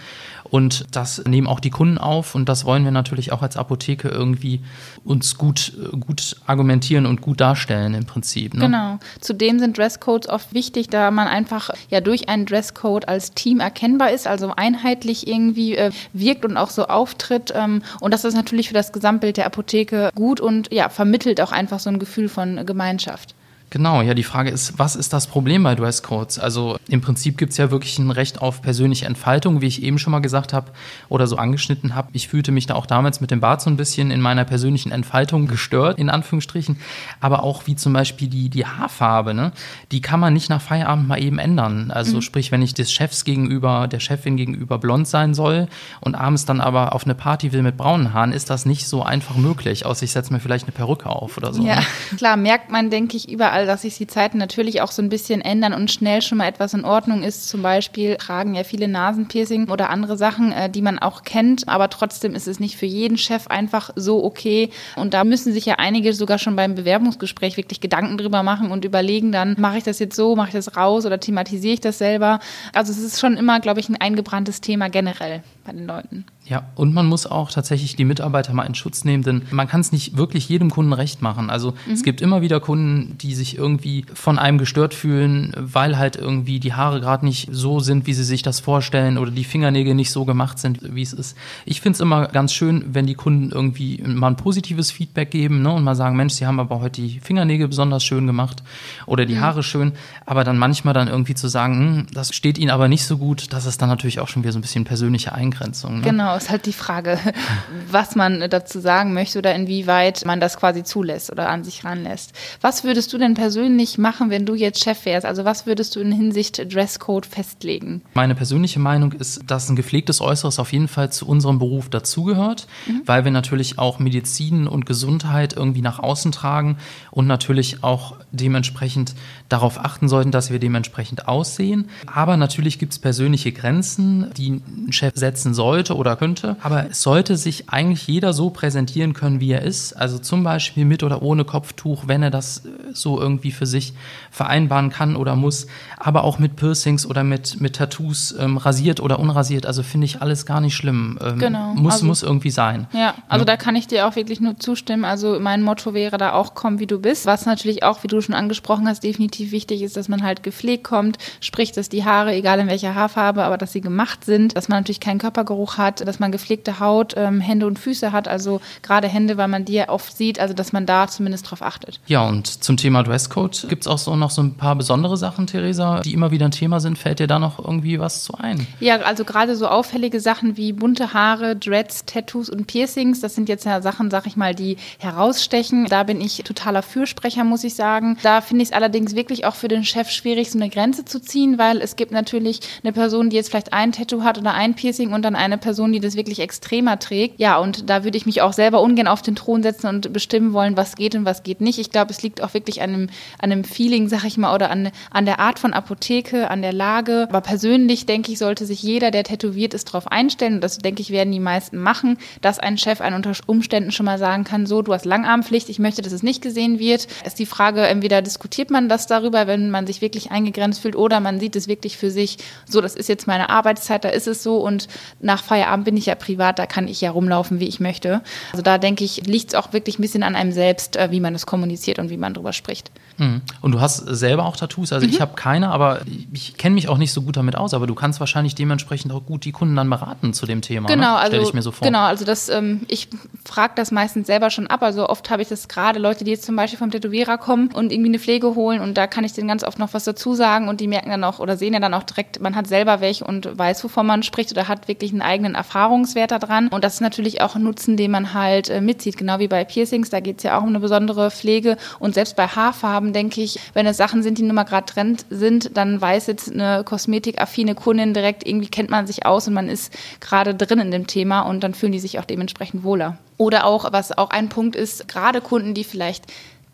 Und 0.51 0.87
das 0.93 1.23
nehmen 1.27 1.47
auch 1.47 1.61
die 1.61 1.71
Kunden 1.71 1.99
auf 1.99 2.34
und 2.34 2.49
das 2.49 2.65
wollen 2.65 2.84
wir 2.84 2.91
natürlich 2.91 3.33
auch 3.33 3.43
als 3.43 3.57
Apotheke 3.57 4.09
irgendwie 4.09 4.61
uns 5.05 5.39
gut, 5.39 5.73
gut 6.01 6.37
argumentieren 6.47 7.07
und 7.07 7.21
gut 7.21 7.41
darstellen 7.41 7.95
im 7.95 8.07
Prinzip. 8.07 8.55
Ne? 8.55 8.61
Genau. 8.67 8.99
Zudem 9.21 9.59
sind 9.59 9.79
Dresscodes 9.79 10.29
oft 10.29 10.55
wichtig, 10.55 10.89
da 10.89 11.11
man 11.11 11.29
einfach 11.29 11.71
ja 11.91 12.01
durch 12.01 12.29
einen 12.29 12.47
Dresscode 12.47 13.09
als 13.09 13.33
Team 13.33 13.61
erkennbar 13.61 14.11
ist, 14.11 14.27
also 14.27 14.53
einheitlich 14.57 15.27
irgendwie 15.27 15.77
äh, 15.77 15.91
wirkt 16.12 16.45
und 16.45 16.57
auch 16.57 16.71
so 16.71 16.87
auftritt. 16.87 17.53
Ähm, 17.55 17.83
und 18.01 18.13
das 18.13 18.25
ist 18.25 18.34
natürlich 18.34 18.69
für 18.69 18.75
das 18.75 18.93
Gesamtbild 18.93 19.37
der 19.37 19.47
Apotheke 19.47 20.11
gut 20.15 20.41
und 20.41 20.73
ja, 20.73 20.89
vermittelt 20.89 21.41
auch 21.41 21.53
einfach 21.53 21.78
so 21.81 21.91
ein 21.91 21.99
Gefühl 21.99 22.28
von 22.28 22.67
Gemeinschaft. 22.67 23.35
Genau, 23.71 24.00
ja, 24.00 24.15
die 24.15 24.22
Frage 24.22 24.50
ist, 24.50 24.78
was 24.78 24.94
ist 24.94 25.12
das 25.12 25.27
Problem 25.27 25.65
bei 25.65 25.75
Dresscodes? 25.75 26.38
Also 26.38 26.78
im 26.87 27.00
Prinzip 27.00 27.37
gibt 27.37 27.50
es 27.50 27.59
ja 27.59 27.72
wirklich 27.72 27.99
ein 27.99 28.12
Recht 28.12 28.41
auf 28.41 28.62
persönliche 28.62 29.06
Entfaltung, 29.06 29.60
wie 29.60 29.66
ich 29.66 29.82
eben 29.82 29.99
schon 29.99 30.12
mal 30.12 30.21
gesagt 30.21 30.53
habe 30.53 30.71
oder 31.09 31.27
so 31.27 31.37
angeschnitten 31.37 31.97
habe. 31.97 32.09
Ich 32.12 32.28
fühlte 32.28 32.53
mich 32.53 32.66
da 32.66 32.75
auch 32.77 32.87
damals 32.87 33.21
mit 33.21 33.32
dem 33.32 33.41
Bart 33.41 33.60
so 33.60 33.69
ein 33.69 33.77
bisschen 33.77 34.12
in 34.12 34.21
meiner 34.21 34.44
persönlichen 34.44 34.93
Entfaltung 34.93 35.49
gestört, 35.49 35.99
in 35.99 36.10
Anführungsstrichen. 36.10 36.78
Aber 37.21 37.43
auch 37.43 37.66
wie 37.66 37.75
zum 37.75 37.93
Beispiel 37.93 38.28
die, 38.28 38.50
die 38.50 38.65
Haarfarbe, 38.65 39.34
ne? 39.34 39.50
die 39.91 40.00
kann 40.00 40.21
man 40.21 40.33
nicht 40.33 40.48
nach 40.48 40.60
Feierabend 40.60 41.09
mal 41.09 41.21
eben 41.21 41.41
ändern. 41.41 41.91
Also 41.91 42.16
mhm. 42.16 42.22
sprich, 42.22 42.53
wenn 42.53 42.62
ich 42.62 42.72
des 42.72 42.93
Chefs 42.93 43.25
gegenüber, 43.25 43.88
der 43.88 43.98
Chefin 43.98 44.37
gegenüber 44.37 44.78
blond 44.78 45.09
sein 45.09 45.34
soll 45.34 45.66
und 46.00 46.15
abends 46.15 46.44
dann 46.44 46.60
aber 46.60 46.94
auf 46.94 47.04
eine 47.04 47.16
Party 47.16 47.53
will 47.53 47.62
mit 47.62 47.77
braunen 47.77 48.15
Haaren, 48.15 48.33
ist 48.33 48.48
das 48.48 48.65
nicht 48.65 48.87
so 48.87 49.03
einfach 49.03 49.34
möglich, 49.34 49.84
außer 49.84 50.04
ich 50.04 50.12
setze 50.12 50.33
mir 50.33 50.38
vielleicht 50.38 50.66
eine 50.66 50.72
Perücke 50.72 51.09
auf 51.09 51.37
oder 51.37 51.53
so. 51.53 51.65
Ja, 51.65 51.81
ne? 51.81 51.87
klar, 52.16 52.37
merkt 52.37 52.71
man, 52.71 52.91
denke 52.91 53.16
ich, 53.16 53.28
überall 53.28 53.56
überall, 53.56 53.67
dass 53.67 53.83
sich 53.83 53.97
die 53.97 54.06
Zeiten 54.06 54.39
natürlich 54.39 54.83
auch 54.83 54.93
so 54.93 55.00
ein 55.00 55.09
bisschen 55.09 55.41
ändern 55.41 55.72
und 55.72 55.91
schnell 55.91 56.21
schon 56.21 56.39
mal 56.39 56.49
etwas 56.49 56.75
in 56.75 56.84
Ordnung 56.84 57.22
ist. 57.22 57.49
Zum 57.49 57.62
Beispiel 57.62 58.17
tragen 58.17 58.55
ja 58.55 58.65
viele 58.65 58.87
Nasenpiercing 58.87 59.71
oder 59.71 59.89
andere 59.89 60.17
Sachen, 60.17 60.53
äh, 60.53 60.69
die 60.69 60.83
man 60.83 60.99
auch 60.99 61.22
kennt, 61.22 61.69
aber 61.69 61.89
trotzdem 61.89 62.34
ist 62.34 62.49
es 62.49 62.61
nicht 62.61 62.77
für 62.77 62.87
jeden 62.87 63.16
Chef 63.16 63.47
einfach 63.47 63.91
so 63.97 64.22
okay. 64.25 64.71
Und 64.97 65.15
da 65.15 65.25
müssen 65.25 65.53
sich 65.53 65.65
ja 65.65 65.77
einige 65.78 66.13
sogar 66.13 66.39
schon 66.39 66.57
beim 66.57 66.75
Bewerbungsgespräch 66.75 67.57
wirklich 67.57 67.80
Gedanken 67.80 68.19
drüber 68.19 68.42
machen 68.42 68.71
und 68.71 68.84
überlegen 68.84 69.33
dann, 69.33 69.57
mache 69.59 69.78
ich 69.78 69.84
das 69.84 69.98
jetzt 69.98 70.16
so, 70.16 70.36
mache 70.36 70.48
ich 70.48 70.54
das 70.54 70.77
raus 70.77 71.07
oder 71.07 71.19
thematisiere 71.19 71.75
ich 71.75 71.80
das 71.80 71.98
selber. 71.98 72.41
Also 72.75 72.92
es 72.92 72.98
ist 72.98 73.21
schon 73.21 73.36
immer, 73.36 73.60
glaube 73.60 73.80
ich, 73.80 73.89
ein 73.89 73.97
eingebranntes 73.97 74.60
Thema 74.60 74.91
generell 74.91 75.42
bei 75.66 75.72
den 75.72 75.86
Leuten. 75.86 76.24
Ja, 76.48 76.63
und 76.77 76.95
man 76.95 77.07
muss 77.07 77.27
auch 77.27 77.51
tatsächlich 77.51 77.97
die 77.97 78.04
Mitarbeiter 78.04 78.54
mal 78.54 78.63
in 78.63 78.77
Schutz 78.77 79.04
nehmen, 79.04 79.24
denn 79.24 79.42
man 79.51 79.66
kann 79.66 79.80
es 79.80 79.91
nicht 79.91 80.16
wirklich 80.16 80.48
jedem 80.48 80.71
Kunden 80.71 80.92
recht 80.92 81.21
machen. 81.21 81.51
Also 81.51 81.72
mhm. 81.86 81.92
es 81.92 82.04
gibt 82.04 82.21
immer 82.21 82.41
wieder 82.41 82.60
Kunden, 82.60 83.18
die 83.18 83.34
sich 83.34 83.59
irgendwie 83.59 84.07
von 84.15 84.39
einem 84.39 84.59
gestört 84.59 84.95
fühlen, 84.95 85.53
weil 85.59 85.98
halt 85.98 86.15
irgendwie 86.15 86.60
die 86.60 86.72
Haare 86.72 87.01
gerade 87.01 87.24
nicht 87.24 87.48
so 87.51 87.80
sind, 87.80 88.07
wie 88.07 88.15
sie 88.15 88.22
sich 88.22 88.42
das 88.42 88.60
vorstellen 88.60 89.18
oder 89.18 89.33
die 89.33 89.42
Fingernägel 89.42 89.95
nicht 89.95 90.13
so 90.13 90.24
gemacht 90.24 90.60
sind, 90.60 90.95
wie 90.95 91.03
es 91.03 91.13
ist. 91.13 91.36
Ich 91.65 91.80
finde 91.80 91.97
es 91.97 92.01
immer 92.01 92.28
ganz 92.28 92.53
schön, 92.53 92.84
wenn 92.92 93.07
die 93.07 93.15
Kunden 93.15 93.51
irgendwie 93.51 94.01
mal 94.07 94.28
ein 94.28 94.36
positives 94.36 94.92
Feedback 94.92 95.33
geben 95.33 95.63
ne, 95.63 95.72
und 95.72 95.83
mal 95.83 95.97
sagen, 95.97 96.16
Mensch, 96.16 96.34
sie 96.34 96.47
haben 96.47 96.60
aber 96.60 96.80
heute 96.80 97.03
die 97.03 97.18
Fingernägel 97.18 97.66
besonders 97.66 98.04
schön 98.04 98.27
gemacht 98.27 98.63
oder 99.07 99.27
die 99.27 99.34
mhm. 99.34 99.41
Haare 99.41 99.63
schön, 99.65 99.92
aber 100.27 100.45
dann 100.45 100.59
manchmal 100.59 100.95
dann 100.95 101.09
irgendwie 101.09 101.34
zu 101.34 101.48
sagen, 101.48 101.74
hm, 101.74 102.07
das 102.13 102.33
steht 102.33 102.57
ihnen 102.57 102.71
aber 102.71 102.86
nicht 102.86 103.04
so 103.04 103.18
gut, 103.18 103.53
das 103.53 103.66
ist 103.66 103.83
dann 103.83 103.89
natürlich 103.89 104.21
auch 104.21 104.28
schon 104.28 104.45
wieder 104.45 104.53
so 104.53 104.60
ein 104.60 104.63
bisschen 104.63 104.84
persönlicher 104.84 105.34
Eingriff 105.34 105.55
Eingrenzung. 105.56 105.97
Ne? 105.97 106.03
Genau, 106.03 106.36
ist 106.36 106.50
halt 106.50 106.66
die 106.66 106.72
Frage, 106.72 107.18
was 107.91 108.14
man 108.14 108.48
dazu 108.50 108.80
sagen 108.80 109.14
möchte 109.14 109.38
oder 109.38 109.54
inwieweit 109.54 110.24
man 110.24 110.41
das 110.41 110.56
quasi 110.56 110.84
zulässt 110.84 111.30
oder 111.30 111.48
an 111.48 111.64
sich 111.64 111.84
ranlässt. 111.84 112.32
Was 112.60 112.84
würdest 112.84 113.12
du 113.12 113.18
denn 113.18 113.34
persönlich 113.34 113.98
machen, 113.98 114.30
wenn 114.30 114.47
du 114.47 114.54
jetzt 114.54 114.82
Chef 114.82 115.04
wärst? 115.04 115.26
Also 115.26 115.44
was 115.44 115.66
würdest 115.66 115.97
du 115.97 116.00
in 116.00 116.12
Hinsicht 116.12 116.72
Dresscode 116.72 117.26
festlegen? 117.26 118.03
Meine 118.14 118.34
persönliche 118.34 118.78
Meinung 118.78 119.12
ist, 119.12 119.41
dass 119.47 119.68
ein 119.68 119.76
gepflegtes 119.76 120.20
Äußeres 120.20 120.58
auf 120.58 120.72
jeden 120.72 120.88
Fall 120.88 121.10
zu 121.10 121.26
unserem 121.26 121.58
Beruf 121.58 121.88
dazugehört, 121.88 122.66
mhm. 122.86 123.03
weil 123.06 123.24
wir 123.24 123.32
natürlich 123.32 123.78
auch 123.78 123.98
Medizin 123.98 124.66
und 124.66 124.86
Gesundheit 124.86 125.54
irgendwie 125.54 125.82
nach 125.82 125.98
außen 125.98 126.32
tragen 126.32 126.78
und 127.10 127.26
natürlich 127.26 127.82
auch 127.82 128.16
dementsprechend 128.30 129.14
darauf 129.48 129.78
achten 129.78 130.08
sollten, 130.08 130.30
dass 130.30 130.50
wir 130.50 130.58
dementsprechend 130.58 131.28
aussehen. 131.28 131.88
Aber 132.06 132.36
natürlich 132.36 132.78
gibt 132.78 132.92
es 132.92 132.98
persönliche 132.98 133.53
Grenzen, 133.53 134.30
die 134.36 134.50
ein 134.50 134.92
Chef 134.92 135.14
setzen 135.16 135.46
sollte 135.54 135.97
oder 135.97 136.16
könnte. 136.16 136.57
Aber 136.63 136.91
es 136.91 137.03
sollte 137.03 137.37
sich 137.37 137.71
eigentlich 137.71 138.07
jeder 138.07 138.33
so 138.33 138.51
präsentieren 138.51 139.13
können, 139.13 139.41
wie 139.41 139.53
er 139.53 139.63
ist. 139.63 139.93
Also 139.93 140.19
zum 140.19 140.45
Beispiel 140.45 140.84
mit 140.84 141.03
oder 141.03 141.22
ohne 141.22 141.45
Kopftuch, 141.45 142.04
wenn 142.07 142.22
er 142.22 142.31
das 142.31 142.65
äh, 142.65 142.71
so 142.93 143.21
irgendwie 143.21 143.53
für 143.53 143.66
sich 143.66 143.95
vereinbaren 144.31 144.91
kann 144.91 145.16
oder 145.16 145.37
muss. 145.37 145.66
Aber 145.98 146.25
auch 146.25 146.39
mit 146.39 146.57
Piercings 146.57 147.07
oder 147.07 147.25
mit, 147.25 147.60
mit 147.60 147.77
Tattoos, 147.77 148.34
ähm, 148.39 148.57
rasiert 148.57 149.01
oder 149.01 149.19
unrasiert. 149.19 149.66
Also 149.66 149.83
finde 149.83 150.04
ich 150.07 150.22
alles 150.22 150.47
gar 150.47 150.60
nicht 150.60 150.75
schlimm. 150.75 151.19
Ähm, 151.22 151.39
genau. 151.39 151.75
Muss, 151.75 151.95
also, 151.95 152.07
muss 152.07 152.22
irgendwie 152.22 152.51
sein. 152.51 152.87
Ja, 152.92 153.15
also 153.28 153.42
ja. 153.42 153.47
da 153.47 153.57
kann 153.57 153.77
ich 153.77 153.87
dir 153.87 154.07
auch 154.07 154.16
wirklich 154.16 154.41
nur 154.41 154.59
zustimmen. 154.59 155.04
Also 155.04 155.39
mein 155.41 155.63
Motto 155.63 155.95
wäre 155.95 156.19
da 156.19 156.33
auch, 156.33 156.54
komm 156.54 156.78
wie 156.78 156.87
du 156.87 156.99
bist. 157.01 157.27
Was 157.27 157.47
natürlich 157.47 157.83
auch, 157.83 158.03
wie 158.03 158.09
du 158.09 158.21
schon 158.21 158.34
angesprochen 158.34 158.89
hast, 158.89 159.03
definitiv 159.03 159.53
wichtig 159.53 159.83
ist, 159.83 159.97
dass 159.97 160.09
man 160.09 160.22
halt 160.22 160.42
gepflegt 160.42 160.84
kommt. 160.84 161.19
Sprich, 161.41 161.72
dass 161.72 161.89
die 161.89 162.04
Haare, 162.04 162.34
egal 162.34 162.60
in 162.60 162.69
welcher 162.69 162.95
Haarfarbe, 162.95 163.45
aber 163.45 163.59
dass 163.59 163.72
sie 163.72 163.81
gemacht 163.81 164.25
sind. 164.25 164.57
Dass 164.57 164.69
man 164.69 164.81
natürlich 164.81 165.01
keinen 165.01 165.19
Körpergeruch 165.36 165.78
hat. 165.78 166.06
Dass 166.06 166.18
man 166.18 166.33
gepflegte 166.33 166.80
Haut, 166.80 167.15
ähm, 167.16 167.41
Hände 167.41 167.66
und 167.66 167.78
Füße 167.78 168.12
hat. 168.12 168.28
Also 168.28 168.60
gerade 168.83 169.09
Hände, 169.09 169.36
weil 169.36 169.48
man 169.48 169.65
die 169.65 169.74
ja 169.74 169.88
oft 169.88 170.16
sieht. 170.16 170.41
Also 170.41 170.54
dass 170.54 170.72
man 170.72 170.86
da 170.86 171.09
zumindest 171.09 171.50
drauf 171.50 171.62
achtet. 171.62 172.00
Ja, 172.06 172.27
und 172.27 172.47
zum 172.65 172.77
Thema 172.77 173.03
Dresscode 173.03 173.66
gibt 173.68 173.83
es 173.83 173.86
auch 173.86 173.98
so 173.98 174.16
noch 174.16 174.30
so 174.30 174.42
ein 174.42 174.54
paar 174.54 174.77
besondere 174.77 175.16
Sachen, 175.16 175.47
Theresa, 175.47 176.00
die 176.00 176.15
immer 176.15 176.30
wieder 176.30 176.47
ein 176.47 176.53
Thema 176.53 176.80
sind. 176.80 176.98
Fällt 176.98 177.18
dir 177.18 177.27
da 177.27 177.38
noch 177.38 177.59
irgendwie 177.59 178.00
was 178.00 178.24
zu 178.24 178.34
ein? 178.34 178.66
Ja, 178.80 178.97
also 179.00 179.24
gerade 179.24 179.56
so 179.56 179.68
auffällige 179.68 180.21
Sachen 180.21 180.56
wie 180.56 180.72
bunte 180.72 181.12
Haare, 181.12 181.56
Dreads, 181.56 182.04
Tattoos 182.06 182.48
und 182.48 182.66
Piercings, 182.66 183.21
das 183.21 183.34
sind 183.34 183.48
jetzt 183.48 183.65
ja 183.65 183.82
Sachen, 183.82 184.10
sag 184.10 184.27
ich 184.27 184.36
mal, 184.36 184.54
die 184.54 184.77
herausstechen. 184.98 185.86
Da 185.86 186.03
bin 186.03 186.21
ich 186.21 186.42
totaler 186.44 186.82
Fürsprecher, 186.82 187.44
muss 187.44 187.65
ich 187.65 187.74
sagen. 187.74 188.16
Da 188.22 188.41
finde 188.41 188.62
ich 188.62 188.71
es 188.71 188.72
allerdings 188.72 189.15
wirklich 189.15 189.44
auch 189.44 189.54
für 189.54 189.68
den 189.68 189.84
Chef 189.84 190.10
schwierig, 190.10 190.50
so 190.50 190.59
eine 190.59 190.71
Grenze 190.71 191.04
zu 191.04 191.21
ziehen, 191.21 191.59
weil 191.59 191.80
es 191.80 191.97
gibt 191.97 192.12
natürlich 192.12 192.60
eine 192.82 192.92
Person, 192.92 193.30
die 193.30 193.36
jetzt 193.36 193.50
vielleicht 193.50 193.72
ein 193.72 193.92
Tattoo 193.92 194.22
hat 194.22 194.39
oder 194.39 194.54
ein 194.54 194.74
Piercing 194.74 195.12
und 195.12 195.26
dann 195.27 195.37
eine 195.37 195.59
Person, 195.59 195.93
die 195.93 196.01
das 196.01 196.17
wirklich 196.17 196.41
extremer 196.41 196.99
trägt. 196.99 197.39
Ja, 197.39 197.59
und 197.59 197.91
da 197.91 198.05
würde 198.05 198.17
ich 198.17 198.27
mich 198.27 198.43
auch 198.43 198.53
selber 198.53 198.81
ungern 198.81 199.09
auf 199.09 199.23
den 199.23 199.37
Thron 199.37 199.63
setzen 199.63 199.89
und 199.89 200.13
bestimmen 200.13 200.53
wollen, 200.53 200.77
was 200.77 200.97
geht 200.97 201.15
und 201.15 201.25
was 201.25 201.43
geht 201.43 201.61
nicht. 201.61 201.78
Ich 201.78 201.91
glaube, 201.91 202.13
es 202.13 202.23
liegt 202.23 202.43
auch 202.43 202.55
wirklich 202.55 202.81
an 202.83 202.91
einem, 202.91 203.11
an 203.39 203.53
einem 203.53 203.65
Feeling, 203.65 204.09
sag 204.09 204.25
ich 204.25 204.39
mal, 204.39 204.55
oder 204.55 204.71
an, 204.71 204.91
an 205.11 205.27
der 205.27 205.41
Art 205.41 205.59
von 205.59 205.73
Apotheke, 205.73 206.51
an 206.51 206.63
der 206.63 206.73
Lage. 206.73 207.27
Aber 207.28 207.41
persönlich 207.41 208.07
denke 208.07 208.33
ich, 208.33 208.39
sollte 208.39 208.65
sich 208.65 208.83
jeder, 208.83 209.11
der 209.11 209.25
tätowiert 209.25 209.75
ist, 209.75 209.89
darauf 209.89 210.11
einstellen. 210.11 210.55
Und 210.55 210.61
das 210.65 210.78
denke 210.78 211.03
ich, 211.03 211.11
werden 211.11 211.33
die 211.33 211.41
meisten 211.41 211.78
machen, 211.78 212.19
dass 212.41 212.59
ein 212.59 212.78
Chef 212.78 213.01
an 213.01 213.15
unter 213.15 213.33
Umständen 213.47 213.93
schon 213.93 214.07
mal 214.07 214.19
sagen 214.19 214.45
kann, 214.45 214.67
so, 214.67 214.83
du 214.83 214.95
hast 214.95 215.05
Langarmpflicht, 215.05 215.69
ich 215.69 215.78
möchte, 215.78 216.03
dass 216.03 216.13
es 216.13 216.23
nicht 216.23 216.43
gesehen 216.43 216.78
wird. 216.78 217.09
Ist 217.25 217.39
die 217.39 217.47
Frage, 217.47 217.87
entweder 217.87 218.23
diskutiert 218.23 218.71
man 218.71 218.89
das 218.89 219.07
darüber, 219.07 219.47
wenn 219.47 219.71
man 219.71 219.87
sich 219.87 220.01
wirklich 220.01 220.31
eingegrenzt 220.31 220.81
fühlt, 220.81 220.97
oder 220.97 221.21
man 221.21 221.41
sieht 221.41 221.57
es 221.57 221.69
wirklich 221.69 221.97
für 221.97 222.11
sich, 222.11 222.39
so, 222.69 222.81
das 222.81 222.95
ist 222.95 223.09
jetzt 223.09 223.27
meine 223.27 223.51
Arbeitszeit, 223.51 224.05
da 224.05 224.09
ist 224.09 224.27
es 224.27 224.43
so 224.43 224.59
und 224.59 224.89
nach 225.20 225.42
Feierabend 225.42 225.84
bin 225.84 225.97
ich 225.97 226.06
ja 226.06 226.14
privat, 226.14 226.58
da 226.58 226.66
kann 226.66 226.88
ich 226.88 227.00
ja 227.00 227.10
rumlaufen, 227.10 227.60
wie 227.60 227.68
ich 227.68 227.80
möchte. 227.80 228.22
Also 228.53 228.62
da 228.62 228.78
denke 228.78 229.04
ich, 229.04 229.26
liegt 229.26 229.48
es 229.48 229.54
auch 229.54 229.72
wirklich 229.72 229.98
ein 229.98 230.03
bisschen 230.03 230.22
an 230.22 230.36
einem 230.36 230.53
selbst, 230.53 230.97
äh, 230.97 231.10
wie 231.10 231.20
man 231.20 231.34
es 231.34 231.47
kommuniziert 231.47 231.98
und 231.98 232.10
wie 232.10 232.16
man 232.16 232.34
darüber 232.34 232.53
spricht. 232.53 232.91
Mhm. 233.18 233.42
Und 233.60 233.72
du 233.72 233.80
hast 233.80 233.98
selber 233.98 234.45
auch 234.45 234.57
Tattoos, 234.57 234.92
also 234.92 235.07
mhm. 235.07 235.13
ich 235.13 235.21
habe 235.21 235.34
keine, 235.34 235.71
aber 235.71 236.01
ich 236.33 236.57
kenne 236.57 236.74
mich 236.74 236.89
auch 236.89 236.98
nicht 236.98 237.13
so 237.13 237.22
gut 237.22 237.36
damit 237.36 237.57
aus, 237.57 237.74
aber 237.74 237.86
du 237.86 237.95
kannst 237.95 238.21
wahrscheinlich 238.21 238.54
dementsprechend 238.54 239.13
auch 239.13 239.24
gut 239.24 239.45
die 239.45 239.53
Kunden 239.53 239.77
dann 239.77 239.89
beraten 239.89 240.33
zu 240.33 240.47
dem 240.47 240.63
Thema. 240.63 240.89
Ne? 240.89 240.97
Genau, 240.97 241.13
ne? 241.13 241.18
also 241.18 241.36
ich 241.41 241.54
mir 241.54 241.63
so 241.63 241.72
vor. 241.72 241.86
Genau, 241.86 242.04
also 242.04 242.24
das, 242.24 242.48
ähm, 242.48 242.83
ich 242.89 243.09
frage 243.45 243.72
das 243.77 243.91
meistens 243.91 244.27
selber 244.27 244.51
schon 244.51 244.66
ab. 244.66 244.83
Also 244.83 245.09
oft 245.09 245.30
habe 245.30 245.42
ich 245.42 245.48
das 245.48 245.68
gerade 245.68 245.98
Leute, 245.98 246.24
die 246.24 246.30
jetzt 246.30 246.45
zum 246.45 246.57
Beispiel 246.57 246.78
vom 246.78 246.91
Tätowierer 246.91 247.39
kommen 247.39 247.72
und 247.72 247.92
irgendwie 247.92 248.10
eine 248.10 248.18
Pflege 248.18 248.54
holen 248.54 248.80
und 248.80 248.97
da 248.97 249.07
kann 249.07 249.24
ich 249.24 249.33
denen 249.33 249.48
ganz 249.48 249.65
oft 249.65 249.78
noch 249.78 249.95
was 249.95 250.04
dazu 250.04 250.34
sagen 250.34 250.68
und 250.68 250.80
die 250.80 250.89
merken 250.89 251.10
dann 251.10 251.24
auch 251.24 251.39
oder 251.39 251.57
sehen 251.57 251.74
ja 251.74 251.80
dann 251.80 251.95
auch 251.95 252.03
direkt, 252.03 252.41
man 252.41 252.54
hat 252.54 252.66
selber 252.66 253.01
welche 253.01 253.24
und 253.24 253.59
weiß, 253.59 253.83
wovon 253.84 254.07
man 254.07 254.22
spricht 254.22 254.53
oder 254.53 254.68
hat 254.68 254.89
wirklich 254.89 255.13
einen 255.13 255.22
eigenen 255.22 255.54
Erfahrungswert 255.54 256.30
daran. 256.30 256.68
Und 256.68 256.85
das 256.85 256.95
ist 256.95 257.00
natürlich 257.00 257.40
auch 257.40 257.57
ein 257.57 257.62
Nutzen, 257.62 257.97
den 257.97 258.11
man 258.11 258.35
halt 258.35 258.71
äh, 258.71 258.80
mitzieht, 258.80 259.16
genau 259.16 259.38
wie 259.38 259.49
bei 259.49 259.64
Piercings. 259.64 260.11
Da 260.11 260.21
geht 260.21 260.38
es 260.38 260.45
ja 260.45 260.59
auch 260.59 260.62
um 260.62 260.68
eine 260.68 260.80
besondere 260.80 261.30
Pflege 261.30 261.76
und 261.99 262.14
selbst 262.14 262.37
bei 262.37 262.47
Haarfarben 262.47 263.05
denke 263.12 263.40
ich, 263.40 263.58
wenn 263.75 263.87
es 263.87 263.97
Sachen 263.97 264.23
sind, 264.23 264.38
die 264.38 264.42
nun 264.42 264.54
mal 264.54 264.64
gerade 264.64 264.87
Trend 264.87 265.26
sind, 265.30 265.76
dann 265.76 266.00
weiß 266.00 266.26
jetzt 266.26 266.52
eine 266.52 266.85
kosmetikaffine 266.85 267.75
Kundin 267.75 268.14
direkt, 268.14 268.47
irgendwie 268.47 268.68
kennt 268.68 268.90
man 268.90 269.06
sich 269.06 269.26
aus 269.26 269.49
und 269.49 269.54
man 269.54 269.68
ist 269.68 269.92
gerade 270.20 270.54
drin 270.54 270.78
in 270.78 270.90
dem 270.90 271.06
Thema 271.06 271.42
und 271.42 271.62
dann 271.62 271.75
fühlen 271.75 271.92
die 271.92 272.00
sich 272.00 272.18
auch 272.18 272.25
dementsprechend 272.25 272.85
wohler. 272.85 273.18
Oder 273.38 273.66
auch, 273.66 273.92
was 273.92 274.16
auch 274.16 274.30
ein 274.30 274.49
Punkt 274.49 274.76
ist, 274.76 275.08
gerade 275.08 275.40
Kunden, 275.40 275.75
die 275.75 275.85
vielleicht 275.85 276.25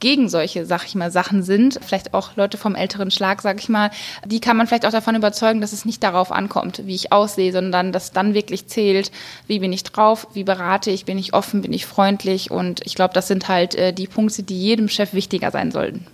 gegen 0.02 0.28
solche, 0.28 0.66
sag 0.66 0.84
ich 0.84 0.96
mal, 0.96 1.12
Sachen 1.12 1.44
sind, 1.44 1.78
vielleicht 1.80 2.12
auch 2.12 2.34
Leute 2.34 2.58
vom 2.58 2.74
älteren 2.74 3.12
Schlag, 3.12 3.40
sag 3.40 3.60
ich 3.60 3.68
mal, 3.68 3.92
die 4.26 4.40
kann 4.40 4.56
man 4.56 4.66
vielleicht 4.66 4.84
auch 4.84 4.90
davon 4.90 5.14
überzeugen, 5.14 5.60
dass 5.60 5.72
es 5.72 5.84
nicht 5.84 6.02
darauf 6.02 6.32
ankommt, 6.32 6.82
wie 6.86 6.96
ich 6.96 7.12
aussehe, 7.12 7.52
sondern 7.52 7.92
dass 7.92 8.10
dann 8.10 8.34
wirklich 8.34 8.66
zählt, 8.66 9.12
wie 9.46 9.60
bin 9.60 9.72
ich 9.72 9.84
drauf, 9.84 10.26
wie 10.34 10.42
berate 10.42 10.90
ich, 10.90 11.04
bin 11.04 11.18
ich 11.18 11.34
offen, 11.34 11.62
bin 11.62 11.72
ich 11.72 11.86
freundlich 11.86 12.50
und 12.50 12.84
ich 12.84 12.96
glaube, 12.96 13.14
das 13.14 13.28
sind 13.28 13.46
halt 13.46 13.76
äh, 13.76 13.92
die 13.92 14.08
Punkte, 14.08 14.42
die 14.42 14.60
jedem 14.60 14.88
Chef 14.88 15.14
wichtiger 15.14 15.52
sein 15.52 15.70
sollten. 15.70 16.04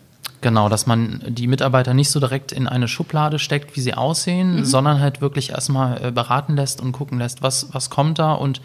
Genau, 0.41 0.69
dass 0.69 0.87
man 0.87 1.21
die 1.27 1.47
Mitarbeiter 1.49 1.95
nicht 1.95 2.11
so 2.11 2.21
direkt 2.21 2.53
in 2.53 2.69
eine 2.69 2.89
Schublade 2.89 3.39
steckt, 3.39 3.77
wie 3.77 3.81
sie 3.81 3.95
aussehen, 3.95 4.57
mhm. 4.57 4.65
sondern 4.65 5.01
halt 5.01 5.21
wirklich 5.21 5.51
erstmal 5.51 6.07
äh, 6.07 6.11
beraten 6.11 6.57
lässt 6.57 6.81
und 6.81 6.93
gucken 6.93 7.19
lässt, 7.19 7.43
was, 7.43 7.69
was 7.73 7.91
kommt 7.91 8.19
da 8.19 8.33
und 8.33 8.61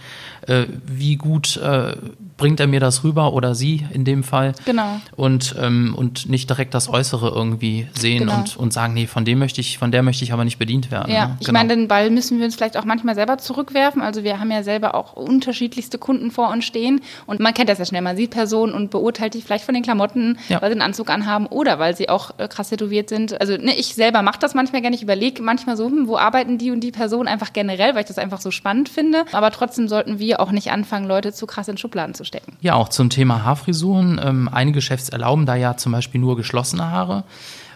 äh, 0.47 0.65
wie 0.85 1.15
gut 1.15 1.57
äh, 1.57 1.95
bringt 2.37 2.59
er 2.59 2.67
mir 2.67 2.79
das 2.79 3.03
rüber 3.03 3.33
oder 3.33 3.55
sie 3.55 3.85
in 3.91 4.05
dem 4.05 4.23
Fall. 4.23 4.53
Genau. 4.65 4.99
Und, 5.15 5.55
ähm, 5.59 5.95
und 5.97 6.29
nicht 6.29 6.49
direkt 6.49 6.73
das 6.73 6.89
Äußere 6.89 7.29
irgendwie 7.29 7.87
sehen 7.93 8.19
genau. 8.19 8.37
und, 8.37 8.57
und 8.57 8.73
sagen, 8.73 8.93
nee, 8.93 9.07
von 9.07 9.25
dem 9.25 9.39
möchte 9.39 9.61
ich, 9.61 9.77
von 9.77 9.91
der 9.91 10.03
möchte 10.03 10.23
ich 10.23 10.33
aber 10.33 10.43
nicht 10.43 10.59
bedient 10.59 10.91
werden. 10.91 11.11
Ja, 11.11 11.27
ne? 11.27 11.37
ich 11.39 11.47
genau. 11.47 11.59
meine, 11.59 11.75
den 11.75 11.87
Ball 11.87 12.09
müssen 12.09 12.37
wir 12.39 12.45
uns 12.45 12.55
vielleicht 12.55 12.77
auch 12.77 12.85
manchmal 12.85 13.15
selber 13.15 13.37
zurückwerfen. 13.37 14.01
Also 14.01 14.23
wir 14.23 14.39
haben 14.39 14.51
ja 14.51 14.61
selber 14.63 14.95
auch 14.95 15.13
unterschiedlichste 15.13 15.97
Kunden 15.97 16.31
vor 16.31 16.49
uns 16.49 16.65
stehen 16.65 17.01
und 17.25 17.39
man 17.39 17.53
kennt 17.53 17.69
das 17.69 17.79
ja 17.79 17.85
schnell. 17.85 18.01
Man 18.01 18.17
sieht 18.17 18.31
Personen 18.31 18.73
und 18.73 18.91
beurteilt 18.91 19.33
die 19.33 19.41
vielleicht 19.41 19.65
von 19.65 19.73
den 19.73 19.83
Klamotten, 19.83 20.37
ja. 20.49 20.61
weil 20.61 20.69
sie 20.69 20.73
einen 20.73 20.81
Anzug 20.81 21.09
anhaben 21.09 21.47
oder 21.47 21.62
weil 21.79 21.95
sie 21.95 22.09
auch 22.09 22.31
äh, 22.37 22.47
krass 22.47 22.69
tätowiert 22.69 23.09
sind. 23.09 23.39
Also 23.39 23.53
ne, 23.53 23.75
ich 23.75 23.95
selber 23.95 24.21
mache 24.21 24.39
das 24.39 24.53
manchmal 24.53 24.81
gerne. 24.81 24.95
Ich 24.95 25.03
überlege 25.03 25.41
manchmal 25.41 25.77
so, 25.77 25.87
hm, 25.87 26.07
wo 26.07 26.17
arbeiten 26.17 26.57
die 26.57 26.71
und 26.71 26.81
die 26.81 26.91
Personen 26.91 27.27
einfach 27.27 27.53
generell, 27.53 27.95
weil 27.95 28.01
ich 28.01 28.07
das 28.07 28.17
einfach 28.17 28.41
so 28.41 28.51
spannend 28.51 28.89
finde. 28.89 29.25
Aber 29.31 29.51
trotzdem 29.51 29.87
sollten 29.87 30.19
wir 30.19 30.39
auch 30.39 30.51
nicht 30.51 30.71
anfangen, 30.71 31.07
Leute 31.07 31.33
zu 31.33 31.47
krass 31.47 31.67
in 31.67 31.77
Schubladen 31.77 32.13
zu 32.13 32.23
stecken. 32.23 32.57
Ja, 32.61 32.75
auch 32.75 32.89
zum 32.89 33.09
Thema 33.09 33.43
Haarfrisuren. 33.43 34.19
Ähm, 34.23 34.49
einige 34.51 34.81
Chefs 34.81 35.09
erlauben 35.09 35.45
da 35.45 35.55
ja 35.55 35.77
zum 35.77 35.91
Beispiel 35.91 36.21
nur 36.21 36.37
geschlossene 36.37 36.89
Haare. 36.89 37.23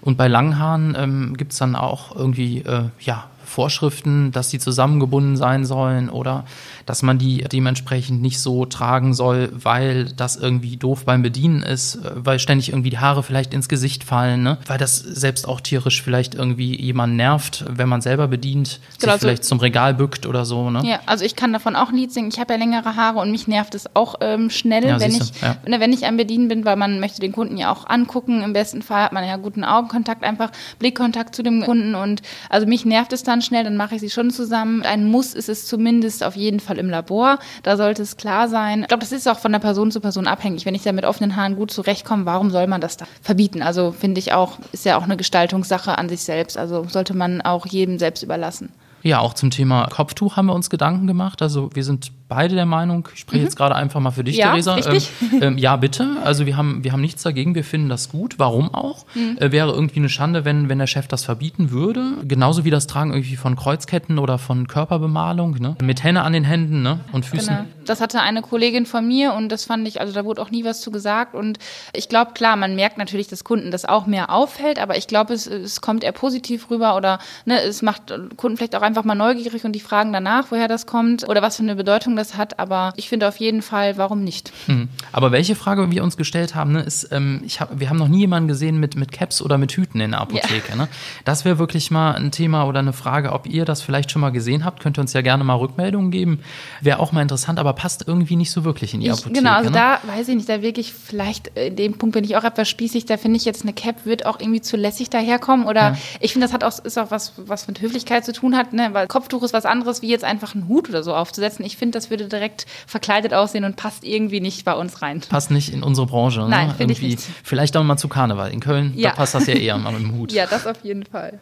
Und 0.01 0.17
bei 0.17 0.27
langen 0.27 0.59
Haaren 0.59 0.95
ähm, 0.97 1.37
gibt 1.37 1.53
es 1.53 1.57
dann 1.59 1.75
auch 1.75 2.15
irgendwie, 2.15 2.59
äh, 2.59 2.83
ja, 2.99 3.25
Vorschriften, 3.47 4.31
dass 4.31 4.49
sie 4.49 4.59
zusammengebunden 4.59 5.37
sein 5.37 5.65
sollen 5.65 6.09
oder 6.09 6.45
dass 6.85 7.01
man 7.01 7.17
die 7.17 7.43
dementsprechend 7.43 8.21
nicht 8.21 8.39
so 8.39 8.65
tragen 8.65 9.13
soll, 9.13 9.49
weil 9.53 10.05
das 10.05 10.35
irgendwie 10.35 10.77
doof 10.77 11.05
beim 11.05 11.21
Bedienen 11.21 11.63
ist, 11.63 11.95
äh, 11.95 12.11
weil 12.15 12.39
ständig 12.39 12.69
irgendwie 12.69 12.89
die 12.89 12.99
Haare 12.99 13.23
vielleicht 13.23 13.53
ins 13.53 13.69
Gesicht 13.69 14.03
fallen, 14.03 14.43
ne? 14.43 14.57
weil 14.67 14.77
das 14.77 14.97
selbst 14.97 15.47
auch 15.47 15.61
tierisch 15.61 16.01
vielleicht 16.01 16.35
irgendwie 16.35 16.79
jemand 16.79 17.15
nervt, 17.15 17.65
wenn 17.69 17.89
man 17.89 18.01
selber 18.01 18.27
bedient, 18.27 18.79
genau, 18.99 19.13
sich 19.13 19.21
vielleicht 19.21 19.45
zum 19.45 19.59
Regal 19.59 19.93
bückt 19.93 20.25
oder 20.25 20.45
so. 20.45 20.69
Ne? 20.69 20.81
Ja, 20.85 20.99
also 21.05 21.23
ich 21.23 21.35
kann 21.35 21.53
davon 21.53 21.75
auch 21.75 21.89
ein 21.89 21.95
Lied 21.95 22.11
singen. 22.11 22.29
Ich 22.31 22.39
habe 22.39 22.53
ja 22.53 22.59
längere 22.59 22.95
Haare 22.95 23.19
und 23.19 23.31
mich 23.31 23.47
nervt 23.47 23.75
es 23.75 23.95
auch 23.95 24.15
ähm, 24.21 24.49
schnell, 24.49 24.85
ja, 24.85 24.99
wenn, 24.99 25.11
ich, 25.11 25.41
ja. 25.41 25.55
Ne, 25.65 25.79
wenn 25.79 25.93
ich 25.93 26.05
am 26.05 26.17
Bedienen 26.17 26.47
bin, 26.49 26.65
weil 26.65 26.75
man 26.75 26.99
möchte 26.99 27.21
den 27.21 27.31
Kunden 27.31 27.57
ja 27.57 27.71
auch 27.71 27.87
angucken. 27.87 28.41
Im 28.41 28.53
besten 28.53 28.81
Fall 28.81 29.03
hat 29.03 29.13
man 29.13 29.25
ja 29.25 29.37
guten 29.37 29.63
Augenkontakt, 29.63 30.23
einfach 30.23 30.51
Blickkontakt 30.79 31.35
zu 31.35 31.43
dem 31.43 31.63
Kunden 31.63 31.95
und 31.95 32.21
also 32.49 32.67
mich 32.67 32.85
nervt 32.85 33.13
es 33.13 33.23
dann 33.23 33.36
dann 33.37 33.41
schnell, 33.41 33.63
dann 33.63 33.77
mache 33.77 33.95
ich 33.95 34.01
sie 34.01 34.09
schon 34.09 34.31
zusammen. 34.31 34.81
Ein 34.83 35.05
Muss 35.05 35.33
ist 35.33 35.49
es 35.49 35.65
zumindest 35.65 36.23
auf 36.23 36.35
jeden 36.35 36.59
Fall 36.59 36.77
im 36.77 36.89
Labor. 36.89 37.39
Da 37.63 37.77
sollte 37.77 38.01
es 38.01 38.17
klar 38.17 38.47
sein. 38.49 38.81
Ich 38.81 38.87
glaube, 38.87 39.01
das 39.01 39.11
ist 39.11 39.27
auch 39.27 39.39
von 39.39 39.51
der 39.51 39.59
Person 39.59 39.91
zu 39.91 40.01
Person 40.01 40.27
abhängig. 40.27 40.65
Wenn 40.65 40.75
ich 40.75 40.83
da 40.83 40.91
mit 40.91 41.05
offenen 41.05 41.35
Haaren 41.35 41.55
gut 41.55 41.71
zurechtkomme, 41.71 42.25
warum 42.25 42.49
soll 42.49 42.67
man 42.67 42.81
das 42.81 42.97
da 42.97 43.05
verbieten? 43.21 43.61
Also 43.61 43.91
finde 43.91 44.19
ich 44.19 44.33
auch, 44.33 44.57
ist 44.71 44.85
ja 44.85 44.97
auch 44.97 45.03
eine 45.03 45.17
Gestaltungssache 45.17 45.97
an 45.97 46.09
sich 46.09 46.21
selbst. 46.21 46.57
Also 46.57 46.85
sollte 46.89 47.15
man 47.15 47.41
auch 47.41 47.65
jedem 47.67 47.99
selbst 47.99 48.23
überlassen. 48.23 48.71
Ja, 49.03 49.19
auch 49.19 49.35
zum 49.35 49.51
Thema 49.51 49.87
Kopftuch 49.87 50.35
haben 50.35 50.47
wir 50.47 50.55
uns 50.55 50.69
Gedanken 50.69 51.05
gemacht. 51.05 51.41
Also 51.41 51.69
wir 51.73 51.83
sind 51.83 52.11
beide 52.27 52.55
der 52.55 52.65
Meinung, 52.65 53.07
ich 53.13 53.21
spreche 53.21 53.39
mhm. 53.39 53.45
jetzt 53.45 53.55
gerade 53.55 53.75
einfach 53.75 53.99
mal 53.99 54.11
für 54.11 54.23
dich, 54.23 54.37
ja, 54.37 54.51
Theresa. 54.51 54.77
Ähm, 54.77 55.01
ähm, 55.41 55.57
ja, 55.57 55.75
bitte. 55.77 56.17
Also 56.23 56.45
wir 56.45 56.57
haben, 56.57 56.83
wir 56.83 56.91
haben 56.91 57.01
nichts 57.01 57.23
dagegen, 57.23 57.55
wir 57.55 57.63
finden 57.63 57.89
das 57.89 58.09
gut. 58.09 58.35
Warum 58.37 58.73
auch? 58.73 59.05
Mhm. 59.15 59.37
Äh, 59.39 59.51
wäre 59.51 59.71
irgendwie 59.71 59.99
eine 59.99 60.09
Schande, 60.09 60.43
wenn, 60.43 60.69
wenn 60.69 60.79
der 60.79 60.87
Chef 60.87 61.07
das 61.07 61.23
verbieten 61.23 61.71
würde. 61.71 62.17
Genauso 62.23 62.65
wie 62.65 62.69
das 62.69 62.87
Tragen 62.87 63.11
irgendwie 63.11 63.37
von 63.37 63.55
Kreuzketten 63.55 64.19
oder 64.19 64.37
von 64.37 64.67
Körperbemalung, 64.67 65.57
ne? 65.59 65.75
Mit 65.81 66.03
Henne 66.03 66.23
an 66.23 66.33
den 66.33 66.43
Händen 66.43 66.81
ne? 66.81 66.99
und 67.11 67.25
Füßen. 67.25 67.55
Genau. 67.55 67.67
Das 67.85 68.01
hatte 68.01 68.19
eine 68.19 68.41
Kollegin 68.41 68.85
von 68.85 69.07
mir 69.07 69.33
und 69.33 69.49
das 69.49 69.63
fand 69.63 69.87
ich, 69.87 70.01
also 70.01 70.13
da 70.13 70.25
wurde 70.25 70.41
auch 70.41 70.51
nie 70.51 70.65
was 70.65 70.81
zu 70.81 70.91
gesagt. 70.91 71.33
Und 71.33 71.57
ich 71.93 72.09
glaube, 72.09 72.33
klar, 72.33 72.57
man 72.57 72.75
merkt 72.75 72.97
natürlich, 72.97 73.27
dass 73.27 73.45
Kunden 73.45 73.71
das 73.71 73.85
auch 73.85 74.05
mehr 74.05 74.29
auffällt, 74.29 74.79
aber 74.79 74.97
ich 74.97 75.07
glaube, 75.07 75.33
es, 75.33 75.47
es 75.47 75.79
kommt 75.79 76.03
eher 76.03 76.11
positiv 76.11 76.69
rüber 76.69 76.97
oder 76.97 77.19
ne, 77.45 77.61
es 77.61 77.81
macht 77.81 78.13
Kunden 78.35 78.57
vielleicht 78.57 78.75
auch 78.75 78.81
einfach 78.81 79.05
mal 79.05 79.15
neugierig 79.15 79.63
und 79.63 79.71
die 79.71 79.79
fragen 79.79 80.11
danach, 80.11 80.47
woher 80.49 80.67
das 80.67 80.85
kommt 80.85 81.29
oder 81.29 81.41
was 81.41 81.55
für 81.55 81.63
eine 81.63 81.75
Bedeutung 81.75 82.16
das 82.17 82.35
hat. 82.35 82.59
Aber 82.59 82.93
ich 82.95 83.09
finde 83.09 83.27
auf 83.27 83.37
jeden 83.37 83.61
Fall, 83.61 83.97
warum 83.97 84.23
nicht? 84.23 84.51
Hm. 84.65 84.89
Aber 85.11 85.31
welche 85.31 85.55
Frage 85.55 85.91
wir 85.91 86.03
uns 86.03 86.17
gestellt 86.17 86.55
haben, 86.55 86.73
ne, 86.73 86.81
ist, 86.81 87.09
ähm, 87.11 87.41
ich 87.45 87.61
hab, 87.61 87.79
wir 87.79 87.89
haben 87.89 87.97
noch 87.97 88.07
nie 88.07 88.19
jemanden 88.19 88.47
gesehen 88.47 88.79
mit, 88.79 88.95
mit 88.95 89.11
Caps 89.11 89.41
oder 89.41 89.57
mit 89.57 89.71
Hüten 89.71 89.99
in 90.01 90.11
der 90.11 90.21
Apotheke. 90.21 90.69
Ja. 90.69 90.75
Ne? 90.75 90.87
Das 91.25 91.45
wäre 91.45 91.59
wirklich 91.59 91.91
mal 91.91 92.15
ein 92.15 92.31
Thema 92.31 92.65
oder 92.65 92.79
eine 92.79 92.93
Frage, 92.93 93.31
ob 93.31 93.47
ihr 93.47 93.65
das 93.65 93.81
vielleicht 93.81 94.11
schon 94.11 94.21
mal 94.21 94.31
gesehen 94.31 94.65
habt. 94.65 94.81
Könnt 94.81 94.97
ihr 94.97 95.01
uns 95.01 95.13
ja 95.13 95.21
gerne 95.21 95.43
mal 95.43 95.55
Rückmeldungen 95.55 96.11
geben. 96.11 96.39
Wäre 96.81 96.99
auch 96.99 97.11
mal 97.11 97.21
interessant, 97.21 97.59
aber 97.59 97.73
passt 97.73 98.07
irgendwie 98.07 98.35
nicht 98.35 98.51
so 98.51 98.63
wirklich 98.63 98.93
in 98.93 99.01
die 99.01 99.11
Apotheke. 99.11 99.33
genau, 99.33 99.53
also 99.53 99.69
ne? 99.69 99.75
da 99.75 99.99
weiß 100.07 100.27
ich 100.29 100.35
nicht, 100.35 100.49
da 100.49 100.61
wirklich 100.61 100.93
vielleicht 100.93 101.47
in 101.57 101.75
dem 101.75 101.97
Punkt 101.97 102.13
bin 102.13 102.23
ich 102.23 102.35
auch 102.37 102.43
etwas 102.43 102.69
spießig. 102.69 103.05
Da 103.05 103.17
finde 103.17 103.37
ich 103.37 103.45
jetzt 103.45 103.63
eine 103.63 103.73
Cap 103.73 104.05
wird 104.05 104.25
auch 104.25 104.39
irgendwie 104.39 104.61
zu 104.61 104.77
lässig 104.77 105.09
daherkommen 105.09 105.65
oder 105.65 105.81
ja. 105.81 105.97
ich 106.19 106.33
finde, 106.33 106.47
das 106.47 106.53
hat 106.53 106.63
auch, 106.63 106.83
ist 106.83 106.97
auch 106.97 107.11
was, 107.11 107.33
was 107.37 107.67
mit 107.67 107.81
Höflichkeit 107.81 108.25
zu 108.25 108.33
tun 108.33 108.55
hat, 108.55 108.73
ne? 108.73 108.89
weil 108.93 109.07
Kopftuch 109.07 109.43
ist 109.43 109.53
was 109.53 109.65
anderes, 109.65 110.01
wie 110.01 110.09
jetzt 110.09 110.23
einfach 110.23 110.55
einen 110.55 110.67
Hut 110.67 110.89
oder 110.89 111.03
so 111.03 111.13
aufzusetzen. 111.15 111.65
Ich 111.65 111.77
finde, 111.77 111.97
das 111.97 112.06
würde 112.09 112.27
direkt 112.27 112.65
verkleidet 112.85 113.33
aussehen 113.33 113.63
und 113.63 113.75
passt 113.75 114.03
irgendwie 114.03 114.39
nicht 114.39 114.65
bei 114.65 114.73
uns 114.73 115.01
rein. 115.01 115.21
Passt 115.29 115.51
nicht 115.51 115.73
in 115.73 115.83
unsere 115.83 116.07
Branche. 116.07 116.41
Ne? 116.41 116.49
Nein, 116.49 116.73
finde 116.75 116.93
ich 116.93 117.01
nicht. 117.01 117.19
Vielleicht 117.43 117.75
auch 117.77 117.83
mal 117.83 117.97
zu 117.97 118.07
Karneval. 118.07 118.51
In 118.51 118.59
Köln, 118.59 118.93
ja. 118.95 119.09
da 119.09 119.15
passt 119.15 119.35
das 119.35 119.47
ja 119.47 119.55
eher 119.55 119.77
mal 119.77 119.91
mit 119.93 120.01
dem 120.01 120.15
Hut. 120.15 120.31
Ja, 120.37 120.45
das 120.45 120.67
auf 120.67 120.83
jeden 120.83 121.03
Fall. 121.03 121.39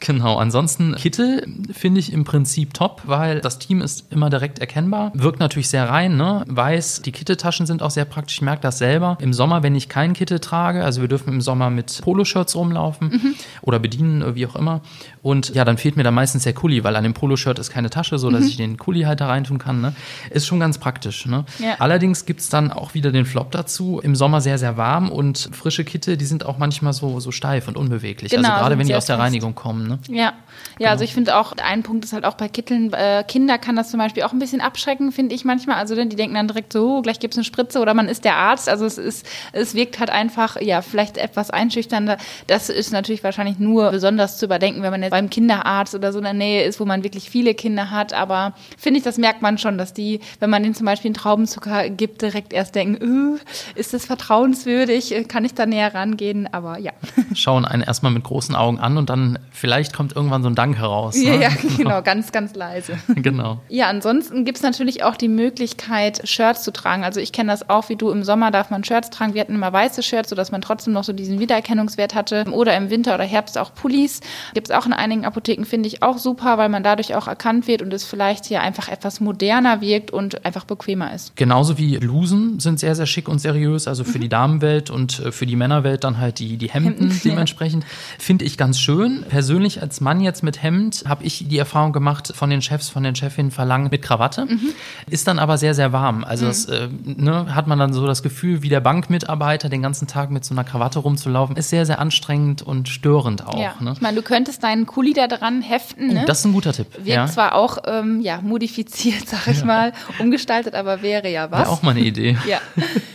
Genau, 0.00 0.38
ansonsten 0.38 0.94
Kittel 0.94 1.46
finde 1.72 2.00
ich 2.00 2.12
im 2.12 2.24
Prinzip 2.24 2.72
top, 2.72 3.02
weil 3.04 3.40
das 3.40 3.58
Team 3.58 3.82
ist 3.82 4.10
immer 4.10 4.30
direkt 4.30 4.58
erkennbar. 4.58 5.12
Wirkt 5.14 5.40
natürlich 5.40 5.68
sehr 5.68 5.88
rein, 5.90 6.16
ne? 6.16 6.42
Weiß, 6.46 7.02
die 7.02 7.12
Kitteltaschen 7.12 7.66
sind 7.66 7.82
auch 7.82 7.90
sehr 7.90 8.06
praktisch. 8.06 8.36
Ich 8.36 8.42
merke 8.42 8.62
das 8.62 8.78
selber. 8.78 9.18
Im 9.20 9.34
Sommer, 9.34 9.62
wenn 9.62 9.74
ich 9.74 9.90
keinen 9.90 10.14
Kittel 10.14 10.38
trage, 10.40 10.84
also 10.84 11.02
wir 11.02 11.08
dürfen 11.08 11.28
im 11.34 11.40
Sommer 11.42 11.68
mit 11.68 12.00
Poloshirts 12.02 12.56
rumlaufen 12.56 13.08
mhm. 13.08 13.34
oder 13.60 13.78
bedienen, 13.78 14.34
wie 14.34 14.46
auch 14.46 14.56
immer. 14.56 14.80
Und 15.22 15.54
ja, 15.54 15.66
dann 15.66 15.76
fehlt 15.76 15.98
mir 15.98 16.02
da 16.02 16.10
meistens 16.10 16.44
der 16.44 16.54
Kuli, 16.54 16.82
weil 16.82 16.96
an 16.96 17.04
dem 17.04 17.12
Poloshirt 17.12 17.58
ist 17.58 17.70
keine 17.70 17.90
Tasche, 17.90 18.18
so 18.18 18.30
dass 18.30 18.40
mhm. 18.40 18.46
ich 18.46 18.56
den 18.56 18.76
Kuli 18.78 19.02
halt 19.02 19.20
da 19.20 19.26
reintun 19.26 19.58
kann. 19.58 19.82
Ne? 19.82 19.94
Ist 20.30 20.46
schon 20.46 20.60
ganz 20.60 20.78
praktisch. 20.78 21.26
Ne? 21.26 21.44
Ja. 21.58 21.74
Allerdings 21.78 22.24
gibt's 22.24 22.48
dann 22.48 22.72
auch 22.72 22.94
wieder 22.94 23.12
den 23.12 23.26
Flop 23.26 23.50
dazu. 23.50 24.00
Im 24.02 24.16
Sommer 24.16 24.40
sehr, 24.40 24.56
sehr 24.56 24.78
warm 24.78 25.10
und 25.10 25.50
frische 25.52 25.84
Kitte, 25.84 26.16
die 26.16 26.24
sind 26.24 26.46
auch 26.46 26.56
manchmal 26.56 26.94
so, 26.94 27.20
so 27.20 27.32
steif 27.32 27.68
und 27.68 27.76
unbeweglich. 27.76 28.32
Also 28.32 28.42
genau, 28.42 28.54
also 28.54 28.62
gerade 28.62 28.78
wenn 28.78 28.86
die 28.86 28.94
aus 28.94 29.04
der 29.04 29.16
fest. 29.16 29.26
Reinigung 29.26 29.54
kommen. 29.54 29.89
Ne? 29.90 29.98
Ja, 30.08 30.22
ja, 30.22 30.32
genau. 30.78 30.90
also 30.90 31.04
ich 31.04 31.12
finde 31.12 31.36
auch, 31.36 31.52
ein 31.62 31.82
Punkt 31.82 32.04
ist 32.04 32.12
halt 32.12 32.24
auch 32.24 32.34
bei 32.34 32.48
Kitteln, 32.48 32.92
äh, 32.92 33.24
Kinder 33.26 33.58
kann 33.58 33.76
das 33.76 33.90
zum 33.90 33.98
Beispiel 33.98 34.22
auch 34.22 34.32
ein 34.32 34.38
bisschen 34.38 34.60
abschrecken, 34.60 35.12
finde 35.12 35.34
ich 35.34 35.44
manchmal. 35.44 35.76
Also 35.76 35.94
die 35.94 36.16
denken 36.16 36.34
dann 36.34 36.48
direkt 36.48 36.72
so, 36.72 36.98
oh, 36.98 37.02
gleich 37.02 37.20
gibt 37.20 37.34
es 37.34 37.38
eine 37.38 37.44
Spritze 37.44 37.80
oder 37.80 37.94
man 37.94 38.08
ist 38.08 38.24
der 38.24 38.36
Arzt. 38.36 38.68
Also 38.68 38.86
es 38.86 38.98
ist, 38.98 39.26
es 39.52 39.74
wirkt 39.74 40.00
halt 40.00 40.10
einfach, 40.10 40.60
ja, 40.60 40.82
vielleicht 40.82 41.18
etwas 41.18 41.50
einschüchternder. 41.50 42.16
Das 42.46 42.68
ist 42.68 42.92
natürlich 42.92 43.22
wahrscheinlich 43.24 43.58
nur 43.58 43.90
besonders 43.90 44.38
zu 44.38 44.46
überdenken, 44.46 44.82
wenn 44.82 44.90
man 44.90 45.02
jetzt 45.02 45.10
beim 45.10 45.28
Kinderarzt 45.28 45.94
oder 45.94 46.12
so 46.12 46.18
in 46.18 46.24
der 46.24 46.32
Nähe 46.32 46.64
ist, 46.64 46.80
wo 46.80 46.84
man 46.84 47.04
wirklich 47.04 47.28
viele 47.28 47.54
Kinder 47.54 47.90
hat. 47.90 48.12
Aber 48.12 48.54
finde 48.78 48.98
ich, 48.98 49.04
das 49.04 49.18
merkt 49.18 49.42
man 49.42 49.58
schon, 49.58 49.76
dass 49.76 49.92
die, 49.92 50.20
wenn 50.38 50.50
man 50.50 50.62
denen 50.62 50.74
zum 50.74 50.86
Beispiel 50.86 51.08
einen 51.08 51.14
Traubenzucker 51.14 51.90
gibt, 51.90 52.22
direkt 52.22 52.52
erst 52.52 52.74
denken, 52.74 53.02
uh, 53.02 53.38
ist 53.74 53.92
das 53.92 54.06
vertrauenswürdig? 54.06 55.26
Kann 55.28 55.44
ich 55.44 55.54
da 55.54 55.66
näher 55.66 55.94
rangehen? 55.94 56.48
Aber 56.52 56.78
ja. 56.78 56.92
Schauen 57.34 57.64
einen 57.64 57.82
erstmal 57.82 58.12
mit 58.12 58.24
großen 58.24 58.54
Augen 58.54 58.78
an 58.78 58.96
und 58.96 59.10
dann 59.10 59.38
vielleicht 59.50 59.79
kommt 59.92 60.14
irgendwann 60.14 60.42
so 60.42 60.48
ein 60.48 60.54
Dank 60.54 60.78
heraus. 60.78 61.16
Ne? 61.16 61.24
Ja, 61.24 61.34
ja, 61.34 61.48
genau, 61.76 62.02
ganz, 62.02 62.32
ganz 62.32 62.54
leise. 62.54 62.98
genau. 63.14 63.60
Ja, 63.68 63.88
ansonsten 63.88 64.44
gibt 64.44 64.58
es 64.58 64.62
natürlich 64.62 65.02
auch 65.04 65.16
die 65.16 65.28
Möglichkeit, 65.28 66.28
Shirts 66.28 66.62
zu 66.62 66.72
tragen. 66.72 67.04
Also 67.04 67.20
ich 67.20 67.32
kenne 67.32 67.50
das 67.50 67.68
auch, 67.70 67.88
wie 67.88 67.96
du 67.96 68.10
im 68.10 68.22
Sommer 68.22 68.50
darf 68.50 68.70
man 68.70 68.84
Shirts 68.84 69.10
tragen. 69.10 69.34
Wir 69.34 69.40
hatten 69.40 69.54
immer 69.54 69.72
weiße 69.72 70.02
Shirts, 70.02 70.30
sodass 70.30 70.52
man 70.52 70.60
trotzdem 70.60 70.92
noch 70.92 71.04
so 71.04 71.12
diesen 71.12 71.40
Wiedererkennungswert 71.40 72.14
hatte. 72.14 72.44
Oder 72.52 72.76
im 72.76 72.90
Winter 72.90 73.14
oder 73.14 73.24
Herbst 73.24 73.58
auch 73.58 73.74
Pullis. 73.74 74.20
Gibt 74.54 74.68
es 74.68 74.76
auch 74.76 74.86
in 74.86 74.92
einigen 74.92 75.24
Apotheken, 75.24 75.64
finde 75.64 75.88
ich 75.88 76.02
auch 76.02 76.18
super, 76.18 76.58
weil 76.58 76.68
man 76.68 76.82
dadurch 76.82 77.14
auch 77.14 77.28
erkannt 77.28 77.66
wird 77.66 77.82
und 77.82 77.92
es 77.92 78.04
vielleicht 78.04 78.46
hier 78.46 78.60
einfach 78.60 78.88
etwas 78.88 79.20
moderner 79.20 79.80
wirkt 79.80 80.10
und 80.10 80.44
einfach 80.44 80.64
bequemer 80.64 81.14
ist. 81.14 81.36
Genauso 81.36 81.78
wie 81.78 81.98
Blusen 81.98 82.60
sind 82.60 82.80
sehr, 82.80 82.94
sehr 82.94 83.06
schick 83.06 83.28
und 83.28 83.38
seriös. 83.38 83.88
Also 83.88 84.04
für 84.04 84.18
mhm. 84.18 84.22
die 84.22 84.28
Damenwelt 84.28 84.90
und 84.90 85.20
äh, 85.20 85.32
für 85.32 85.46
die 85.46 85.56
Männerwelt 85.56 86.04
dann 86.04 86.18
halt 86.18 86.38
die, 86.38 86.56
die 86.56 86.70
Hemden, 86.70 86.98
Hemden 86.98 87.20
dementsprechend. 87.24 87.84
Ja. 87.84 87.90
Finde 88.18 88.44
ich 88.44 88.56
ganz 88.56 88.80
schön. 88.80 89.24
Persönlich 89.28 89.69
als 89.78 90.00
Mann 90.00 90.20
jetzt 90.20 90.42
mit 90.42 90.62
Hemd 90.62 91.04
habe 91.06 91.24
ich 91.24 91.46
die 91.48 91.58
Erfahrung 91.58 91.92
gemacht, 91.92 92.32
von 92.34 92.50
den 92.50 92.62
Chefs, 92.62 92.88
von 92.88 93.02
den 93.02 93.14
Chefinnen 93.14 93.50
verlangen 93.50 93.88
mit 93.90 94.02
Krawatte. 94.02 94.46
Mhm. 94.46 94.70
Ist 95.08 95.28
dann 95.28 95.38
aber 95.38 95.58
sehr, 95.58 95.74
sehr 95.74 95.92
warm. 95.92 96.24
Also 96.24 96.46
mhm. 96.46 96.48
das, 96.48 96.64
äh, 96.66 96.88
ne, 97.04 97.54
hat 97.54 97.66
man 97.66 97.78
dann 97.78 97.92
so 97.92 98.06
das 98.06 98.22
Gefühl, 98.22 98.62
wie 98.62 98.68
der 98.68 98.80
Bankmitarbeiter 98.80 99.68
den 99.68 99.82
ganzen 99.82 100.08
Tag 100.08 100.30
mit 100.30 100.44
so 100.44 100.54
einer 100.54 100.64
Krawatte 100.64 100.98
rumzulaufen, 100.98 101.56
ist 101.56 101.70
sehr, 101.70 101.86
sehr 101.86 101.98
anstrengend 101.98 102.62
und 102.62 102.88
störend 102.88 103.46
auch. 103.46 103.60
Ja. 103.60 103.74
Ne? 103.80 103.92
Ich 103.92 104.00
meine, 104.00 104.16
du 104.16 104.22
könntest 104.22 104.62
deinen 104.62 104.86
Kuli 104.86 105.12
da 105.12 105.26
dran 105.26 105.62
heften. 105.62 106.08
Ne? 106.08 106.24
Das 106.26 106.40
ist 106.40 106.46
ein 106.46 106.52
guter 106.52 106.72
Tipp. 106.72 106.86
Wird 106.96 107.06
ja. 107.06 107.26
zwar 107.26 107.54
auch 107.54 107.78
ähm, 107.86 108.20
ja, 108.20 108.40
modifiziert, 108.40 109.28
sag 109.28 109.46
ich 109.48 109.60
ja. 109.60 109.66
mal, 109.66 109.92
umgestaltet, 110.18 110.74
aber 110.74 111.02
wäre 111.02 111.30
ja 111.30 111.50
was. 111.50 111.60
Wäre 111.60 111.70
auch 111.70 111.82
mal 111.82 111.90
eine 111.90 112.00
Idee. 112.00 112.36
ja. 112.48 112.60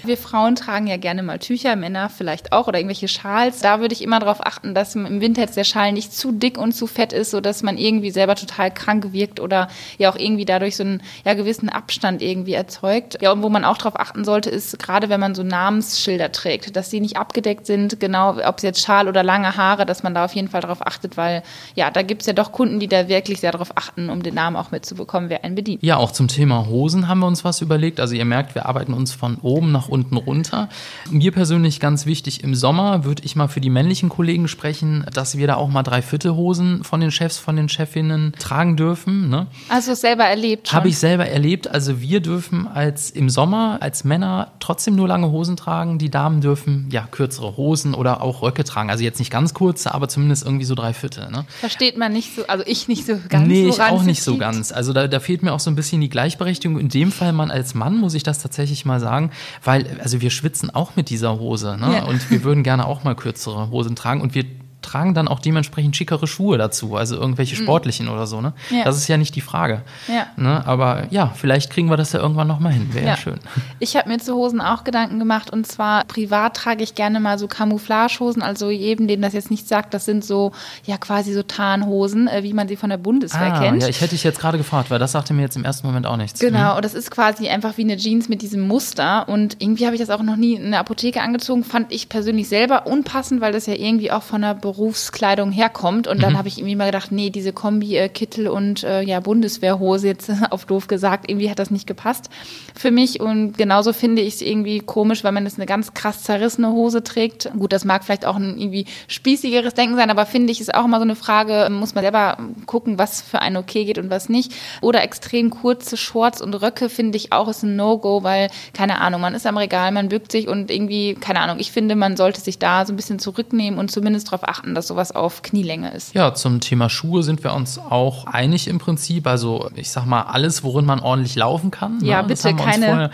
Wir 0.04 0.18
Frauen 0.18 0.56
tragen 0.56 0.88
ja 0.88 0.98
gerne 0.98 1.24
mal 1.24 1.40
Tücher, 1.40 1.76
Männer 1.76 2.10
vielleicht 2.10 2.52
auch 2.52 2.68
oder 2.68 2.80
irgendwelche 2.80 3.08
Schals. 3.08 3.60
Da 3.60 3.80
würde 3.80 3.94
ich 3.94 4.04
immer 4.04 4.20
darauf 4.20 4.46
achten, 4.46 4.76
dass 4.76 4.96
im 4.96 5.22
Winter 5.22 5.42
jetzt 5.42 5.58
der 5.58 5.64
Schal 5.64 5.92
nicht 5.92 6.14
zu 6.14 6.32
dick 6.32 6.45
und 6.58 6.74
zu 6.74 6.88
fett 6.88 7.14
ist, 7.14 7.32
sodass 7.32 7.64
man 7.64 7.78
irgendwie 7.78 8.12
selber 8.12 8.36
total 8.36 8.72
krank 8.72 9.12
wirkt 9.12 9.40
oder 9.40 9.68
ja 9.98 10.12
auch 10.12 10.16
irgendwie 10.16 10.46
dadurch 10.46 10.76
so 10.76 10.84
einen 10.84 11.02
ja, 11.26 11.34
gewissen 11.34 11.70
Abstand 11.70 12.22
irgendwie 12.22 12.54
erzeugt. 12.54 13.18
Ja, 13.22 13.32
und 13.32 13.44
wo 13.44 13.50
man 13.50 13.66
auch 13.66 13.78
darauf 13.78 14.00
achten 14.00 14.24
sollte, 14.24 14.50
ist 14.50 14.78
gerade 14.80 15.10
wenn 15.10 15.20
man 15.20 15.36
so 15.36 15.44
Namensschilder 15.44 16.32
trägt, 16.32 16.76
dass 16.76 16.90
die 16.90 17.00
nicht 17.00 17.18
abgedeckt 17.18 17.66
sind, 17.66 18.00
genau, 18.00 18.38
ob 18.38 18.58
es 18.58 18.64
jetzt 18.64 18.82
Schal 18.82 19.08
oder 19.08 19.24
lange 19.24 19.58
Haare, 19.58 19.86
dass 19.86 20.04
man 20.04 20.14
da 20.14 20.26
auf 20.26 20.34
jeden 20.34 20.48
Fall 20.48 20.62
darauf 20.62 20.86
achtet, 20.86 21.18
weil 21.18 21.44
ja, 21.76 21.92
da 21.92 22.02
gibt 22.02 22.22
es 22.22 22.28
ja 22.28 22.34
doch 22.34 22.52
Kunden, 22.52 22.80
die 22.80 22.88
da 22.88 23.08
wirklich 23.08 23.40
sehr 23.40 23.52
darauf 23.52 23.76
achten, 23.76 24.10
um 24.10 24.24
den 24.24 24.36
Namen 24.36 24.56
auch 24.56 24.72
mitzubekommen, 24.72 25.30
wer 25.30 25.44
einen 25.44 25.56
bedient. 25.56 25.82
Ja, 25.84 25.98
auch 25.98 26.12
zum 26.12 26.28
Thema 26.28 26.68
Hosen 26.68 27.08
haben 27.08 27.20
wir 27.20 27.28
uns 27.28 27.44
was 27.44 27.62
überlegt. 27.62 28.00
Also 28.00 28.16
ihr 28.16 28.26
merkt, 28.26 28.56
wir 28.56 28.66
arbeiten 28.66 28.94
uns 28.94 29.14
von 29.14 29.38
oben 29.42 29.72
nach 29.72 29.90
unten 29.90 30.18
runter. 30.18 30.70
Mir 31.10 31.32
persönlich 31.32 31.80
ganz 31.80 32.06
wichtig, 32.06 32.44
im 32.44 32.56
Sommer 32.56 33.04
würde 33.04 33.24
ich 33.24 33.36
mal 33.36 33.48
für 33.48 33.62
die 33.62 33.70
männlichen 33.70 34.10
Kollegen 34.10 34.48
sprechen, 34.48 35.06
dass 35.14 35.38
wir 35.38 35.48
da 35.48 35.56
auch 35.56 35.70
mal 35.70 35.84
drei 35.84 36.02
Hosen 36.36 36.84
von 36.84 37.00
den 37.00 37.12
Chefs, 37.12 37.38
von 37.38 37.56
den 37.56 37.70
Chefinnen 37.70 38.34
tragen 38.40 38.78
dürfen. 38.78 39.30
Ne? 39.30 39.48
Also 39.70 39.94
selber 39.94 40.26
erlebt 40.26 40.74
Habe 40.74 40.90
ich 40.90 40.98
selber 40.98 41.28
erlebt. 41.28 41.68
Also 41.68 42.02
wir 42.02 42.22
dürfen 42.22 42.68
als 42.68 43.10
im 43.10 43.30
Sommer 43.30 43.78
als 43.82 44.04
Männer 44.04 44.52
trotzdem 44.60 44.96
nur 44.96 45.08
lange 45.08 45.32
Hosen 45.32 45.58
tragen. 45.58 45.98
Die 45.98 46.10
Damen 46.10 46.42
dürfen 46.42 46.88
ja 46.92 47.08
kürzere 47.10 47.58
Hosen 47.58 47.94
oder 47.94 48.22
auch 48.22 48.42
Röcke 48.42 48.64
tragen. 48.64 48.90
Also 48.90 49.04
jetzt 49.04 49.20
nicht 49.20 49.32
ganz 49.32 49.54
kurze, 49.54 49.94
aber 49.94 50.08
zumindest 50.08 50.44
irgendwie 50.44 50.66
so 50.66 50.76
drei 50.76 50.94
Viertel. 50.94 51.30
Ne? 51.32 51.46
Versteht 51.60 51.98
man 51.98 52.14
nicht 52.14 52.36
so, 52.36 52.46
also 52.48 52.64
ich 52.68 52.88
nicht 52.88 53.06
so 53.06 53.18
ganz. 53.30 53.48
Nee, 53.48 53.68
ich 53.68 53.82
auch 53.82 54.04
nicht 54.04 54.24
so 54.24 54.38
ganz. 54.38 54.72
Also 54.72 54.94
da, 54.94 55.08
da 55.08 55.20
fehlt 55.20 55.44
mir 55.44 55.54
auch 55.54 55.60
so 55.60 55.70
ein 55.70 55.76
bisschen 55.76 56.02
die 56.02 56.10
Gleichberechtigung. 56.10 56.80
In 56.80 56.90
dem 56.90 57.12
Fall 57.12 57.34
man 57.34 57.52
als 57.52 57.74
Mann 57.74 57.98
muss 57.98 58.14
ich 58.14 58.24
das 58.24 58.40
tatsächlich 58.40 58.86
mal 58.86 59.00
sagen, 59.00 59.32
weil 59.64 60.00
also 60.02 60.22
wir 60.22 60.30
schwitzen 60.30 60.70
auch 60.70 60.96
mit 60.96 61.10
dieser 61.10 61.40
Hose 61.40 61.78
ne? 61.80 61.96
Ja. 61.96 62.04
und 62.06 62.30
wir 62.30 62.44
würden 62.44 62.64
gerne 62.64 62.86
auch 62.86 63.04
mal 63.04 63.16
kürzere 63.16 63.70
Hosen 63.70 63.96
tragen 63.96 64.22
und 64.22 64.36
wir 64.36 64.46
tragen 64.86 65.14
dann 65.14 65.28
auch 65.28 65.40
dementsprechend 65.40 65.96
schickere 65.96 66.28
Schuhe 66.28 66.58
dazu, 66.58 66.96
also 66.96 67.16
irgendwelche 67.16 67.56
mhm. 67.56 67.64
sportlichen 67.64 68.06
mhm. 68.06 68.14
oder 68.14 68.28
so. 68.28 68.42
Ne? 68.42 68.54
Ja. 68.70 68.84
Das 68.84 68.98
ist 68.98 69.08
ja 69.08 69.18
nicht 69.18 69.36
die 69.36 69.42
Frage. 69.42 69.82
Ja. 70.08 70.28
Ne? 70.38 70.66
Aber 70.66 71.08
ja, 71.10 71.32
vielleicht 71.36 71.72
kriegen 71.72 71.90
wir 71.90 71.98
das 71.98 72.14
ja 72.14 72.20
irgendwann 72.20 72.48
nochmal 72.48 72.72
hin. 72.72 72.94
Wäre 72.94 73.06
ja. 73.06 73.12
ja. 73.12 73.18
schön. 73.18 73.40
Ich 73.80 73.96
habe 73.96 74.10
mir 74.10 74.20
zu 74.20 74.36
Hosen 74.36 74.62
auch 74.62 74.84
Gedanken 74.84 75.20
gemacht 75.20 75.50
und 75.50 75.66
zwar 75.68 76.06
privat 76.06 76.56
trage 76.56 76.84
ich 76.84 76.96
gerne 76.96 77.20
mal 77.20 77.40
so 77.40 77.48
Camouflagehosen. 77.48 78.42
Also 78.42 78.70
jedem, 78.70 79.08
dem 79.08 79.22
das 79.22 79.34
jetzt 79.34 79.52
nicht 79.52 79.68
sagt, 79.68 79.94
das 79.94 80.06
sind 80.06 80.24
so 80.24 80.52
ja 80.86 80.98
quasi 80.98 81.34
so 81.34 81.44
Tarnhosen, 81.44 82.28
äh, 82.28 82.44
wie 82.44 82.54
man 82.54 82.68
sie 82.68 82.76
von 82.76 82.90
der 82.90 82.98
Bundeswehr 82.98 83.54
ah, 83.54 83.60
kennt. 83.60 83.82
Ja, 83.82 83.90
ich 83.90 84.02
hätte 84.02 84.12
dich 84.12 84.24
jetzt 84.24 84.40
gerade 84.40 84.58
gefragt, 84.58 84.92
weil 84.92 85.00
das 85.00 85.14
sagte 85.14 85.34
mir 85.34 85.42
jetzt 85.42 85.56
im 85.56 85.66
ersten 85.66 85.88
Moment 85.88 86.06
auch 86.06 86.18
nichts. 86.18 86.40
Genau, 86.40 86.72
mhm. 86.72 86.78
und 86.78 86.86
das 86.86 86.94
ist 86.94 87.10
quasi 87.10 87.50
einfach 87.50 87.78
wie 87.78 87.84
eine 87.84 87.98
Jeans 87.98 88.30
mit 88.30 88.42
diesem 88.42 88.62
Muster 88.62 89.28
und 89.28 89.58
irgendwie 89.60 89.86
habe 89.86 89.96
ich 89.96 90.02
das 90.02 90.10
auch 90.10 90.22
noch 90.22 90.36
nie 90.36 90.54
in 90.54 90.72
der 90.72 90.80
Apotheke 90.80 91.22
angezogen. 91.22 91.64
Fand 91.64 91.92
ich 91.92 92.10
persönlich 92.10 92.48
selber 92.48 92.88
unpassend, 92.88 93.42
weil 93.42 93.52
das 93.52 93.66
ja 93.66 93.74
irgendwie 93.74 94.12
auch 94.12 94.24
von 94.24 94.42
der 94.42 94.54
Beruf 94.54 94.75
Berufskleidung 94.76 95.52
herkommt. 95.52 96.08
Und 96.08 96.22
dann 96.22 96.34
mhm. 96.34 96.38
habe 96.38 96.48
ich 96.48 96.58
irgendwie 96.58 96.76
mal 96.76 96.86
gedacht, 96.86 97.12
nee, 97.12 97.30
diese 97.30 97.54
Kombi 97.54 97.98
äh, 97.98 98.10
Kittel 98.10 98.48
und 98.48 98.84
äh, 98.84 99.02
ja 99.02 99.20
Bundeswehrhose 99.20 100.08
jetzt 100.08 100.32
auf 100.50 100.66
doof 100.66 100.88
gesagt, 100.88 101.30
irgendwie 101.30 101.50
hat 101.50 101.60
das 101.60 101.72
nicht 101.72 101.88
gepasst 101.88 102.30
für 102.76 102.92
mich. 102.92 103.20
Und 103.20 103.58
genauso 103.58 103.94
finde 103.94 104.22
ich 104.22 104.36
es 104.36 104.42
irgendwie 104.42 104.80
komisch, 104.80 105.24
weil 105.24 105.32
man 105.32 105.46
jetzt 105.46 105.58
eine 105.58 105.66
ganz 105.66 105.94
krass 105.94 106.24
zerrissene 106.24 106.72
Hose 106.72 107.04
trägt. 107.04 107.50
Gut, 107.58 107.74
das 107.74 107.86
mag 107.86 108.04
vielleicht 108.04 108.26
auch 108.26 108.36
ein 108.36 108.58
irgendwie 108.58 108.86
spießigeres 109.08 109.74
Denken 109.74 109.96
sein, 109.96 110.10
aber 110.10 110.26
finde 110.26 110.52
ich, 110.52 110.62
ist 110.62 110.74
auch 110.74 110.86
immer 110.86 110.98
so 110.98 111.04
eine 111.04 111.16
Frage, 111.16 111.70
muss 111.72 111.96
man 111.96 112.04
selber 112.04 112.38
gucken, 112.66 112.98
was 112.98 113.22
für 113.22 113.40
einen 113.40 113.58
okay 113.58 113.86
geht 113.86 113.98
und 113.98 114.10
was 114.10 114.30
nicht. 114.30 114.54
Oder 114.82 115.04
extrem 115.04 115.50
kurze 115.50 115.98
Shorts 115.98 116.42
und 116.42 116.54
Röcke 116.54 116.90
finde 116.90 117.18
ich 117.18 117.32
auch 117.32 117.48
ist 117.48 117.64
ein 117.64 117.76
No-Go, 117.76 118.24
weil, 118.24 118.50
keine 118.74 119.00
Ahnung, 119.00 119.22
man 119.22 119.34
ist 119.34 119.48
am 119.48 119.58
Regal, 119.58 119.92
man 119.92 120.10
bückt 120.10 120.32
sich 120.32 120.48
und 120.48 120.72
irgendwie, 120.72 121.16
keine 121.16 121.40
Ahnung, 121.40 121.58
ich 121.60 121.72
finde, 121.72 121.96
man 121.96 122.18
sollte 122.18 122.42
sich 122.42 122.60
da 122.60 122.86
so 122.86 122.94
ein 122.94 122.96
bisschen 122.96 123.20
zurücknehmen 123.20 123.80
und 123.80 123.92
zumindest 123.92 124.28
darauf 124.28 124.48
achten, 124.48 124.65
dass 124.74 124.88
sowas 124.88 125.12
auf 125.12 125.42
Knielänge 125.42 125.92
ist. 125.92 126.16
Ja, 126.16 126.34
zum 126.34 126.60
Thema 126.60 126.90
Schuhe 126.90 127.22
sind 127.24 127.44
wir 127.44 127.54
uns 127.54 127.78
auch 127.78 128.26
einig 128.26 128.68
im 128.68 128.80
Prinzip. 128.80 129.28
Also 129.28 129.70
ich 129.76 129.92
sag 129.92 130.06
mal, 130.06 130.24
alles, 130.24 130.64
worin 130.64 130.86
man 130.86 131.00
ordentlich 131.00 131.36
laufen 131.36 131.72
kann. 131.72 132.00
Ja, 132.02 132.22
ne? 132.22 132.30
bitte 132.30 132.56
keine 132.56 133.12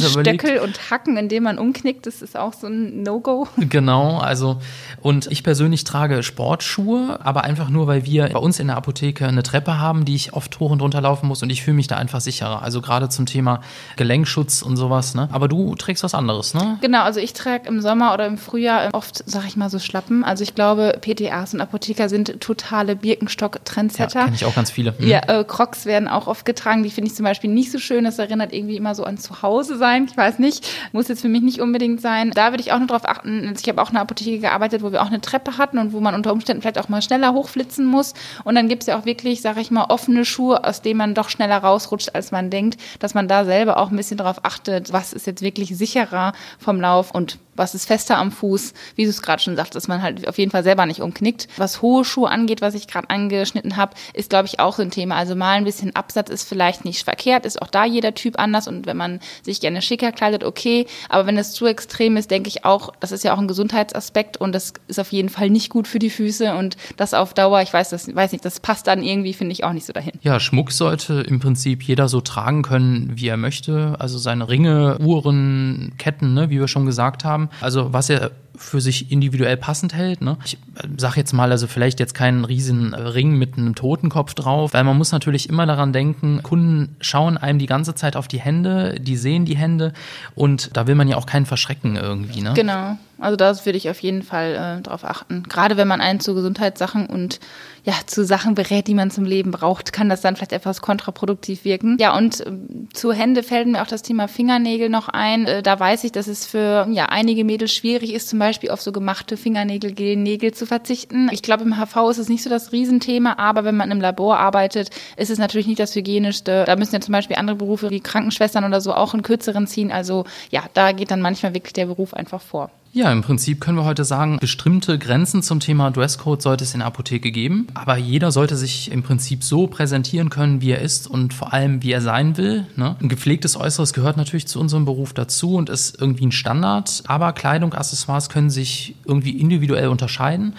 Stöckel 0.00 0.58
und 0.58 0.90
Hacken, 0.90 1.16
indem 1.16 1.44
man 1.44 1.58
umknickt, 1.58 2.06
das 2.06 2.22
ist 2.22 2.36
auch 2.36 2.52
so 2.52 2.66
ein 2.66 3.02
No-Go. 3.02 3.48
Genau, 3.72 4.18
also 4.18 4.58
und 5.00 5.28
ich 5.30 5.42
persönlich 5.44 5.84
trage 5.84 6.22
Sportschuhe, 6.22 7.18
aber 7.22 7.44
einfach 7.44 7.70
nur, 7.70 7.86
weil 7.86 8.04
wir 8.04 8.28
bei 8.28 8.38
uns 8.38 8.58
in 8.58 8.66
der 8.66 8.76
Apotheke 8.76 9.26
eine 9.26 9.42
Treppe 9.42 9.78
haben, 9.78 10.04
die 10.04 10.14
ich 10.14 10.34
oft 10.34 10.58
hoch 10.60 10.70
und 10.70 10.82
runter 10.82 11.00
laufen 11.00 11.26
muss 11.26 11.42
und 11.42 11.50
ich 11.50 11.62
fühle 11.62 11.76
mich 11.76 11.86
da 11.86 11.96
einfach 11.96 12.20
sicherer. 12.20 12.62
Also 12.62 12.80
gerade 12.80 13.08
zum 13.08 13.26
Thema 13.26 13.60
Gelenkschutz 13.96 14.62
und 14.62 14.76
sowas. 14.76 15.14
Ne? 15.14 15.28
Aber 15.32 15.48
du 15.48 15.74
trägst 15.76 16.04
was 16.04 16.14
anderes, 16.14 16.54
ne? 16.54 16.78
Genau, 16.80 17.02
also 17.02 17.20
ich 17.20 17.32
trage 17.32 17.68
im 17.68 17.80
Sommer 17.80 18.12
oder 18.14 18.26
im 18.26 18.38
Frühjahr 18.38 18.90
oft, 18.92 19.22
sag 19.26 19.46
ich 19.46 19.56
mal, 19.56 19.70
so 19.70 19.78
Schlappen. 19.78 20.24
Also 20.24 20.42
ich 20.42 20.54
glaube, 20.54 20.81
PTAs 20.90 21.54
und 21.54 21.60
Apotheker 21.60 22.08
sind 22.08 22.40
totale 22.40 22.96
Birkenstock-Trendsetter. 22.96 24.18
Ja, 24.18 24.24
kenne 24.24 24.36
ich 24.36 24.44
auch 24.44 24.54
ganz 24.54 24.70
viele. 24.70 24.94
Mhm. 24.98 25.06
Ja, 25.06 25.20
äh, 25.28 25.44
Crocs 25.44 25.86
werden 25.86 26.08
auch 26.08 26.26
oft 26.26 26.44
getragen. 26.44 26.82
Die 26.82 26.90
finde 26.90 27.10
ich 27.10 27.16
zum 27.16 27.24
Beispiel 27.24 27.50
nicht 27.50 27.70
so 27.70 27.78
schön. 27.78 28.04
Das 28.04 28.18
erinnert 28.18 28.52
irgendwie 28.52 28.76
immer 28.76 28.94
so 28.94 29.04
an 29.04 29.18
Zuhause 29.18 29.76
sein. 29.76 30.06
Ich 30.10 30.16
weiß 30.16 30.38
nicht. 30.38 30.66
Muss 30.92 31.08
jetzt 31.08 31.22
für 31.22 31.28
mich 31.28 31.42
nicht 31.42 31.60
unbedingt 31.60 32.00
sein. 32.00 32.30
Da 32.30 32.50
würde 32.50 32.62
ich 32.62 32.72
auch 32.72 32.78
noch 32.78 32.88
drauf 32.88 33.08
achten. 33.08 33.54
Ich 33.58 33.68
habe 33.68 33.80
auch 33.80 33.90
in 33.90 33.96
einer 33.96 34.02
Apotheke 34.02 34.38
gearbeitet, 34.38 34.82
wo 34.82 34.92
wir 34.92 35.02
auch 35.02 35.06
eine 35.06 35.20
Treppe 35.20 35.58
hatten 35.58 35.78
und 35.78 35.92
wo 35.92 36.00
man 36.00 36.14
unter 36.14 36.32
Umständen 36.32 36.62
vielleicht 36.62 36.78
auch 36.78 36.88
mal 36.88 37.02
schneller 37.02 37.32
hochflitzen 37.32 37.86
muss. 37.86 38.14
Und 38.44 38.54
dann 38.54 38.68
gibt 38.68 38.82
es 38.82 38.86
ja 38.88 38.98
auch 38.98 39.04
wirklich, 39.04 39.40
sage 39.42 39.60
ich 39.60 39.70
mal, 39.70 39.84
offene 39.84 40.24
Schuhe, 40.24 40.64
aus 40.64 40.82
denen 40.82 40.98
man 40.98 41.14
doch 41.14 41.28
schneller 41.28 41.58
rausrutscht, 41.58 42.14
als 42.14 42.32
man 42.32 42.50
denkt, 42.50 42.80
dass 42.98 43.14
man 43.14 43.28
da 43.28 43.44
selber 43.44 43.76
auch 43.76 43.90
ein 43.90 43.96
bisschen 43.96 44.16
darauf 44.16 44.44
achtet, 44.44 44.92
was 44.92 45.12
ist 45.12 45.26
jetzt 45.26 45.42
wirklich 45.42 45.76
sicherer 45.76 46.32
vom 46.58 46.80
Lauf 46.80 47.10
und 47.12 47.38
was 47.54 47.74
ist 47.74 47.86
fester 47.86 48.18
am 48.18 48.32
Fuß, 48.32 48.72
wie 48.96 49.04
du 49.04 49.10
es 49.10 49.22
gerade 49.22 49.42
schon 49.42 49.56
sagst, 49.56 49.74
dass 49.74 49.88
man 49.88 50.02
halt 50.02 50.26
auf 50.28 50.38
jeden 50.38 50.50
Fall 50.50 50.62
selber 50.62 50.86
nicht 50.86 51.00
umknickt. 51.00 51.48
Was 51.56 51.82
hohe 51.82 52.04
Schuhe 52.04 52.30
angeht, 52.30 52.60
was 52.60 52.74
ich 52.74 52.86
gerade 52.86 53.10
angeschnitten 53.10 53.76
habe, 53.76 53.94
ist, 54.14 54.30
glaube 54.30 54.46
ich, 54.46 54.60
auch 54.60 54.76
so 54.76 54.82
ein 54.82 54.90
Thema. 54.90 55.16
Also 55.16 55.34
mal 55.34 55.52
ein 55.52 55.64
bisschen 55.64 55.94
Absatz 55.94 56.30
ist 56.30 56.48
vielleicht 56.48 56.84
nicht 56.84 57.04
verkehrt, 57.04 57.46
ist 57.46 57.60
auch 57.60 57.68
da 57.68 57.84
jeder 57.84 58.14
Typ 58.14 58.38
anders 58.38 58.68
und 58.68 58.86
wenn 58.86 58.96
man 58.96 59.20
sich 59.42 59.60
gerne 59.60 59.82
schicker 59.82 60.12
kleidet, 60.12 60.44
okay. 60.44 60.86
Aber 61.08 61.26
wenn 61.26 61.36
es 61.36 61.52
zu 61.52 61.66
extrem 61.66 62.16
ist, 62.16 62.30
denke 62.30 62.48
ich 62.48 62.64
auch, 62.64 62.92
das 63.00 63.12
ist 63.12 63.24
ja 63.24 63.34
auch 63.34 63.38
ein 63.38 63.48
Gesundheitsaspekt 63.48 64.36
und 64.36 64.52
das 64.52 64.72
ist 64.88 64.98
auf 64.98 65.12
jeden 65.12 65.28
Fall 65.28 65.50
nicht 65.50 65.70
gut 65.70 65.86
für 65.88 65.98
die 65.98 66.10
Füße 66.10 66.54
und 66.54 66.76
das 66.96 67.14
auf 67.14 67.34
Dauer, 67.34 67.62
ich 67.62 67.72
weiß 67.72 67.90
das, 67.90 68.14
weiß 68.14 68.32
nicht, 68.32 68.44
das 68.44 68.60
passt 68.60 68.86
dann 68.86 69.02
irgendwie, 69.02 69.34
finde 69.34 69.52
ich 69.52 69.64
auch 69.64 69.72
nicht 69.72 69.86
so 69.86 69.92
dahin. 69.92 70.12
Ja, 70.22 70.40
Schmuck 70.40 70.72
sollte 70.72 71.20
im 71.20 71.40
Prinzip 71.40 71.82
jeder 71.82 72.08
so 72.08 72.20
tragen 72.20 72.62
können, 72.62 73.12
wie 73.14 73.28
er 73.28 73.36
möchte. 73.36 73.96
Also 73.98 74.18
seine 74.18 74.48
Ringe, 74.48 74.98
Uhren, 74.98 75.94
Ketten, 75.98 76.34
ne, 76.34 76.50
wie 76.50 76.58
wir 76.58 76.68
schon 76.68 76.86
gesagt 76.86 77.24
haben. 77.24 77.41
Also 77.60 77.92
was 77.92 78.10
er 78.10 78.30
für 78.62 78.80
sich 78.80 79.10
individuell 79.10 79.56
passend 79.56 79.94
hält. 79.94 80.22
Ne? 80.22 80.36
Ich 80.44 80.54
äh, 80.54 80.88
sage 80.96 81.16
jetzt 81.16 81.32
mal, 81.32 81.50
also 81.50 81.66
vielleicht 81.66 82.00
jetzt 82.00 82.14
keinen 82.14 82.44
riesen 82.44 82.94
Ring 82.94 83.36
mit 83.36 83.58
einem 83.58 83.74
Totenkopf 83.74 84.34
drauf, 84.34 84.72
weil 84.72 84.84
man 84.84 84.96
muss 84.96 85.12
natürlich 85.12 85.48
immer 85.48 85.66
daran 85.66 85.92
denken, 85.92 86.42
Kunden 86.42 86.96
schauen 87.00 87.36
einem 87.36 87.58
die 87.58 87.66
ganze 87.66 87.94
Zeit 87.94 88.16
auf 88.16 88.28
die 88.28 88.40
Hände, 88.40 88.98
die 89.00 89.16
sehen 89.16 89.44
die 89.44 89.56
Hände 89.56 89.92
und 90.34 90.76
da 90.76 90.86
will 90.86 90.94
man 90.94 91.08
ja 91.08 91.16
auch 91.16 91.26
keinen 91.26 91.46
verschrecken 91.46 91.96
irgendwie. 91.96 92.40
Ne? 92.40 92.52
Genau. 92.54 92.96
Also 93.22 93.36
da 93.36 93.54
würde 93.64 93.78
ich 93.78 93.88
auf 93.88 94.00
jeden 94.00 94.22
Fall 94.22 94.78
äh, 94.80 94.82
drauf 94.82 95.04
achten. 95.04 95.44
Gerade 95.44 95.76
wenn 95.76 95.86
man 95.86 96.00
einen 96.00 96.18
zu 96.18 96.34
Gesundheitssachen 96.34 97.06
und 97.06 97.38
ja, 97.84 97.94
zu 98.06 98.24
Sachen 98.24 98.54
berät, 98.54 98.88
die 98.88 98.94
man 98.94 99.10
zum 99.10 99.24
Leben 99.24 99.50
braucht, 99.52 99.92
kann 99.92 100.08
das 100.08 100.20
dann 100.20 100.34
vielleicht 100.34 100.52
etwas 100.52 100.80
kontraproduktiv 100.80 101.64
wirken. 101.64 101.96
Ja, 102.00 102.16
und 102.16 102.40
äh, 102.40 102.52
zu 102.92 103.12
Hände 103.12 103.42
fällt 103.42 103.68
mir 103.68 103.82
auch 103.82 103.86
das 103.86 104.02
Thema 104.02 104.26
Fingernägel 104.28 104.88
noch 104.88 105.08
ein. 105.08 105.46
Äh, 105.46 105.62
da 105.62 105.78
weiß 105.78 106.02
ich, 106.04 106.12
dass 106.12 106.26
es 106.26 106.46
für 106.46 106.88
ja, 106.90 107.06
einige 107.06 107.44
Mädels 107.44 107.72
schwierig 107.72 108.12
ist, 108.12 108.28
zum 108.28 108.40
Beispiel 108.40 108.51
auf 108.70 108.80
so 108.80 108.92
gemachte 108.92 109.36
Fingernägel, 109.36 109.92
Gelnägel 109.92 110.52
zu 110.52 110.66
verzichten. 110.66 111.28
Ich 111.32 111.42
glaube, 111.42 111.64
im 111.64 111.76
HV 111.76 112.10
ist 112.10 112.18
es 112.18 112.28
nicht 112.28 112.42
so 112.42 112.50
das 112.50 112.72
Riesenthema, 112.72 113.38
aber 113.38 113.64
wenn 113.64 113.76
man 113.76 113.90
im 113.90 114.00
Labor 114.00 114.38
arbeitet, 114.38 114.90
ist 115.16 115.30
es 115.30 115.38
natürlich 115.38 115.66
nicht 115.66 115.80
das 115.80 115.94
Hygienischste. 115.94 116.64
Da 116.66 116.76
müssen 116.76 116.94
ja 116.94 117.00
zum 117.00 117.12
Beispiel 117.12 117.36
andere 117.36 117.56
Berufe 117.56 117.90
wie 117.90 118.00
Krankenschwestern 118.00 118.64
oder 118.64 118.80
so 118.80 118.94
auch 118.94 119.14
einen 119.14 119.22
kürzeren 119.22 119.66
ziehen. 119.66 119.92
Also 119.92 120.24
ja, 120.50 120.64
da 120.74 120.92
geht 120.92 121.10
dann 121.10 121.20
manchmal 121.20 121.54
wirklich 121.54 121.72
der 121.72 121.86
Beruf 121.86 122.14
einfach 122.14 122.40
vor. 122.40 122.70
Ja, 122.94 123.10
im 123.10 123.22
Prinzip 123.22 123.58
können 123.58 123.78
wir 123.78 123.86
heute 123.86 124.04
sagen, 124.04 124.36
bestimmte 124.38 124.98
Grenzen 124.98 125.42
zum 125.42 125.60
Thema 125.60 125.90
Dresscode 125.90 126.42
sollte 126.42 126.64
es 126.64 126.74
in 126.74 126.80
der 126.80 126.88
Apotheke 126.88 127.32
geben. 127.32 127.66
Aber 127.72 127.96
jeder 127.96 128.30
sollte 128.30 128.54
sich 128.54 128.92
im 128.92 129.02
Prinzip 129.02 129.42
so 129.42 129.66
präsentieren 129.66 130.28
können, 130.28 130.60
wie 130.60 130.72
er 130.72 130.80
ist 130.80 131.06
und 131.06 131.32
vor 131.32 131.54
allem, 131.54 131.82
wie 131.82 131.90
er 131.90 132.02
sein 132.02 132.36
will. 132.36 132.66
Ne? 132.76 132.96
Ein 133.00 133.08
gepflegtes 133.08 133.56
Äußeres 133.56 133.94
gehört 133.94 134.18
natürlich 134.18 134.46
zu 134.46 134.60
unserem 134.60 134.84
Beruf 134.84 135.14
dazu 135.14 135.54
und 135.54 135.70
ist 135.70 135.98
irgendwie 136.02 136.26
ein 136.26 136.32
Standard. 136.32 137.02
Aber 137.06 137.32
Kleidung, 137.32 137.72
Accessoires 137.72 138.28
können 138.28 138.50
sich 138.50 138.94
irgendwie 139.06 139.38
individuell 139.40 139.88
unterscheiden 139.88 140.52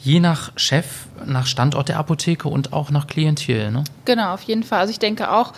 je 0.00 0.20
nach 0.20 0.52
Chef, 0.56 1.06
nach 1.26 1.46
Standort 1.46 1.88
der 1.88 1.98
Apotheke 1.98 2.48
und 2.48 2.72
auch 2.72 2.90
nach 2.90 3.08
Klientel. 3.08 3.70
Ne? 3.70 3.84
Genau, 4.04 4.32
auf 4.32 4.42
jeden 4.42 4.62
Fall. 4.62 4.78
Also 4.78 4.92
ich 4.92 5.00
denke 5.00 5.32
auch, 5.32 5.52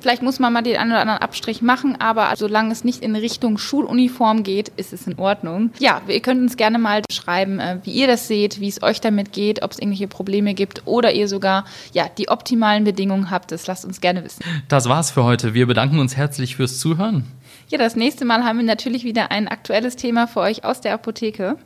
vielleicht 0.00 0.22
muss 0.22 0.38
man 0.38 0.52
mal 0.52 0.62
den 0.62 0.76
einen 0.76 0.92
oder 0.92 1.00
anderen 1.00 1.20
Abstrich 1.20 1.62
machen, 1.62 2.00
aber 2.00 2.32
solange 2.36 2.72
es 2.72 2.84
nicht 2.84 3.02
in 3.02 3.16
Richtung 3.16 3.58
Schuluniform 3.58 4.42
geht, 4.42 4.70
ist 4.76 4.92
es 4.92 5.06
in 5.06 5.18
Ordnung. 5.18 5.70
Ja, 5.78 6.00
ihr 6.08 6.20
könnt 6.20 6.40
uns 6.40 6.56
gerne 6.56 6.78
mal 6.78 7.02
schreiben, 7.10 7.60
äh, 7.60 7.78
wie 7.84 7.92
ihr 7.92 8.06
das 8.06 8.28
seht, 8.28 8.60
wie 8.60 8.68
es 8.68 8.82
euch 8.82 9.00
damit 9.00 9.32
geht, 9.32 9.62
ob 9.62 9.72
es 9.72 9.78
irgendwelche 9.78 10.08
Probleme 10.08 10.54
gibt 10.54 10.82
oder 10.86 11.12
ihr 11.12 11.28
sogar 11.28 11.64
ja, 11.92 12.08
die 12.16 12.28
optimalen 12.28 12.84
Bedingungen 12.84 13.30
habt. 13.30 13.52
Das 13.52 13.66
lasst 13.66 13.84
uns 13.84 14.00
gerne 14.00 14.24
wissen. 14.24 14.44
Das 14.68 14.88
war's 14.88 15.10
für 15.10 15.24
heute. 15.24 15.54
Wir 15.54 15.66
bedanken 15.66 15.98
uns 15.98 16.16
herzlich 16.16 16.56
fürs 16.56 16.78
Zuhören. 16.78 17.24
Ja, 17.68 17.78
das 17.78 17.96
nächste 17.96 18.24
Mal 18.24 18.44
haben 18.44 18.58
wir 18.58 18.64
natürlich 18.64 19.04
wieder 19.04 19.30
ein 19.30 19.46
aktuelles 19.48 19.96
Thema 19.96 20.26
für 20.26 20.40
euch 20.40 20.64
aus 20.64 20.80
der 20.80 20.94
Apotheke. 20.94 21.56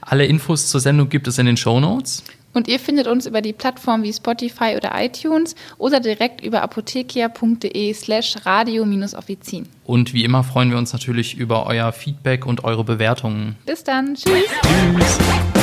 Alle 0.00 0.24
Infos 0.24 0.68
zur 0.68 0.80
Sendung 0.80 1.08
gibt 1.08 1.28
es 1.28 1.38
in 1.38 1.46
den 1.46 1.56
Show 1.56 1.80
Notes. 1.80 2.22
Und 2.52 2.68
ihr 2.68 2.80
findet 2.80 3.06
uns 3.06 3.26
über 3.26 3.42
die 3.42 3.52
Plattform 3.52 4.02
wie 4.02 4.12
Spotify 4.12 4.74
oder 4.76 4.92
iTunes 4.96 5.54
oder 5.78 6.00
direkt 6.00 6.40
über 6.42 6.62
apothekia.de 6.62 7.94
slash 7.94 8.34
radio-offizin. 8.44 9.68
Und 9.84 10.12
wie 10.12 10.24
immer 10.24 10.42
freuen 10.42 10.70
wir 10.70 10.78
uns 10.78 10.92
natürlich 10.92 11.36
über 11.36 11.66
euer 11.66 11.92
Feedback 11.92 12.46
und 12.46 12.64
eure 12.64 12.84
Bewertungen. 12.84 13.56
Bis 13.66 13.84
dann. 13.84 14.14
Tschüss. 14.14 14.44
Tschüss. 14.62 15.59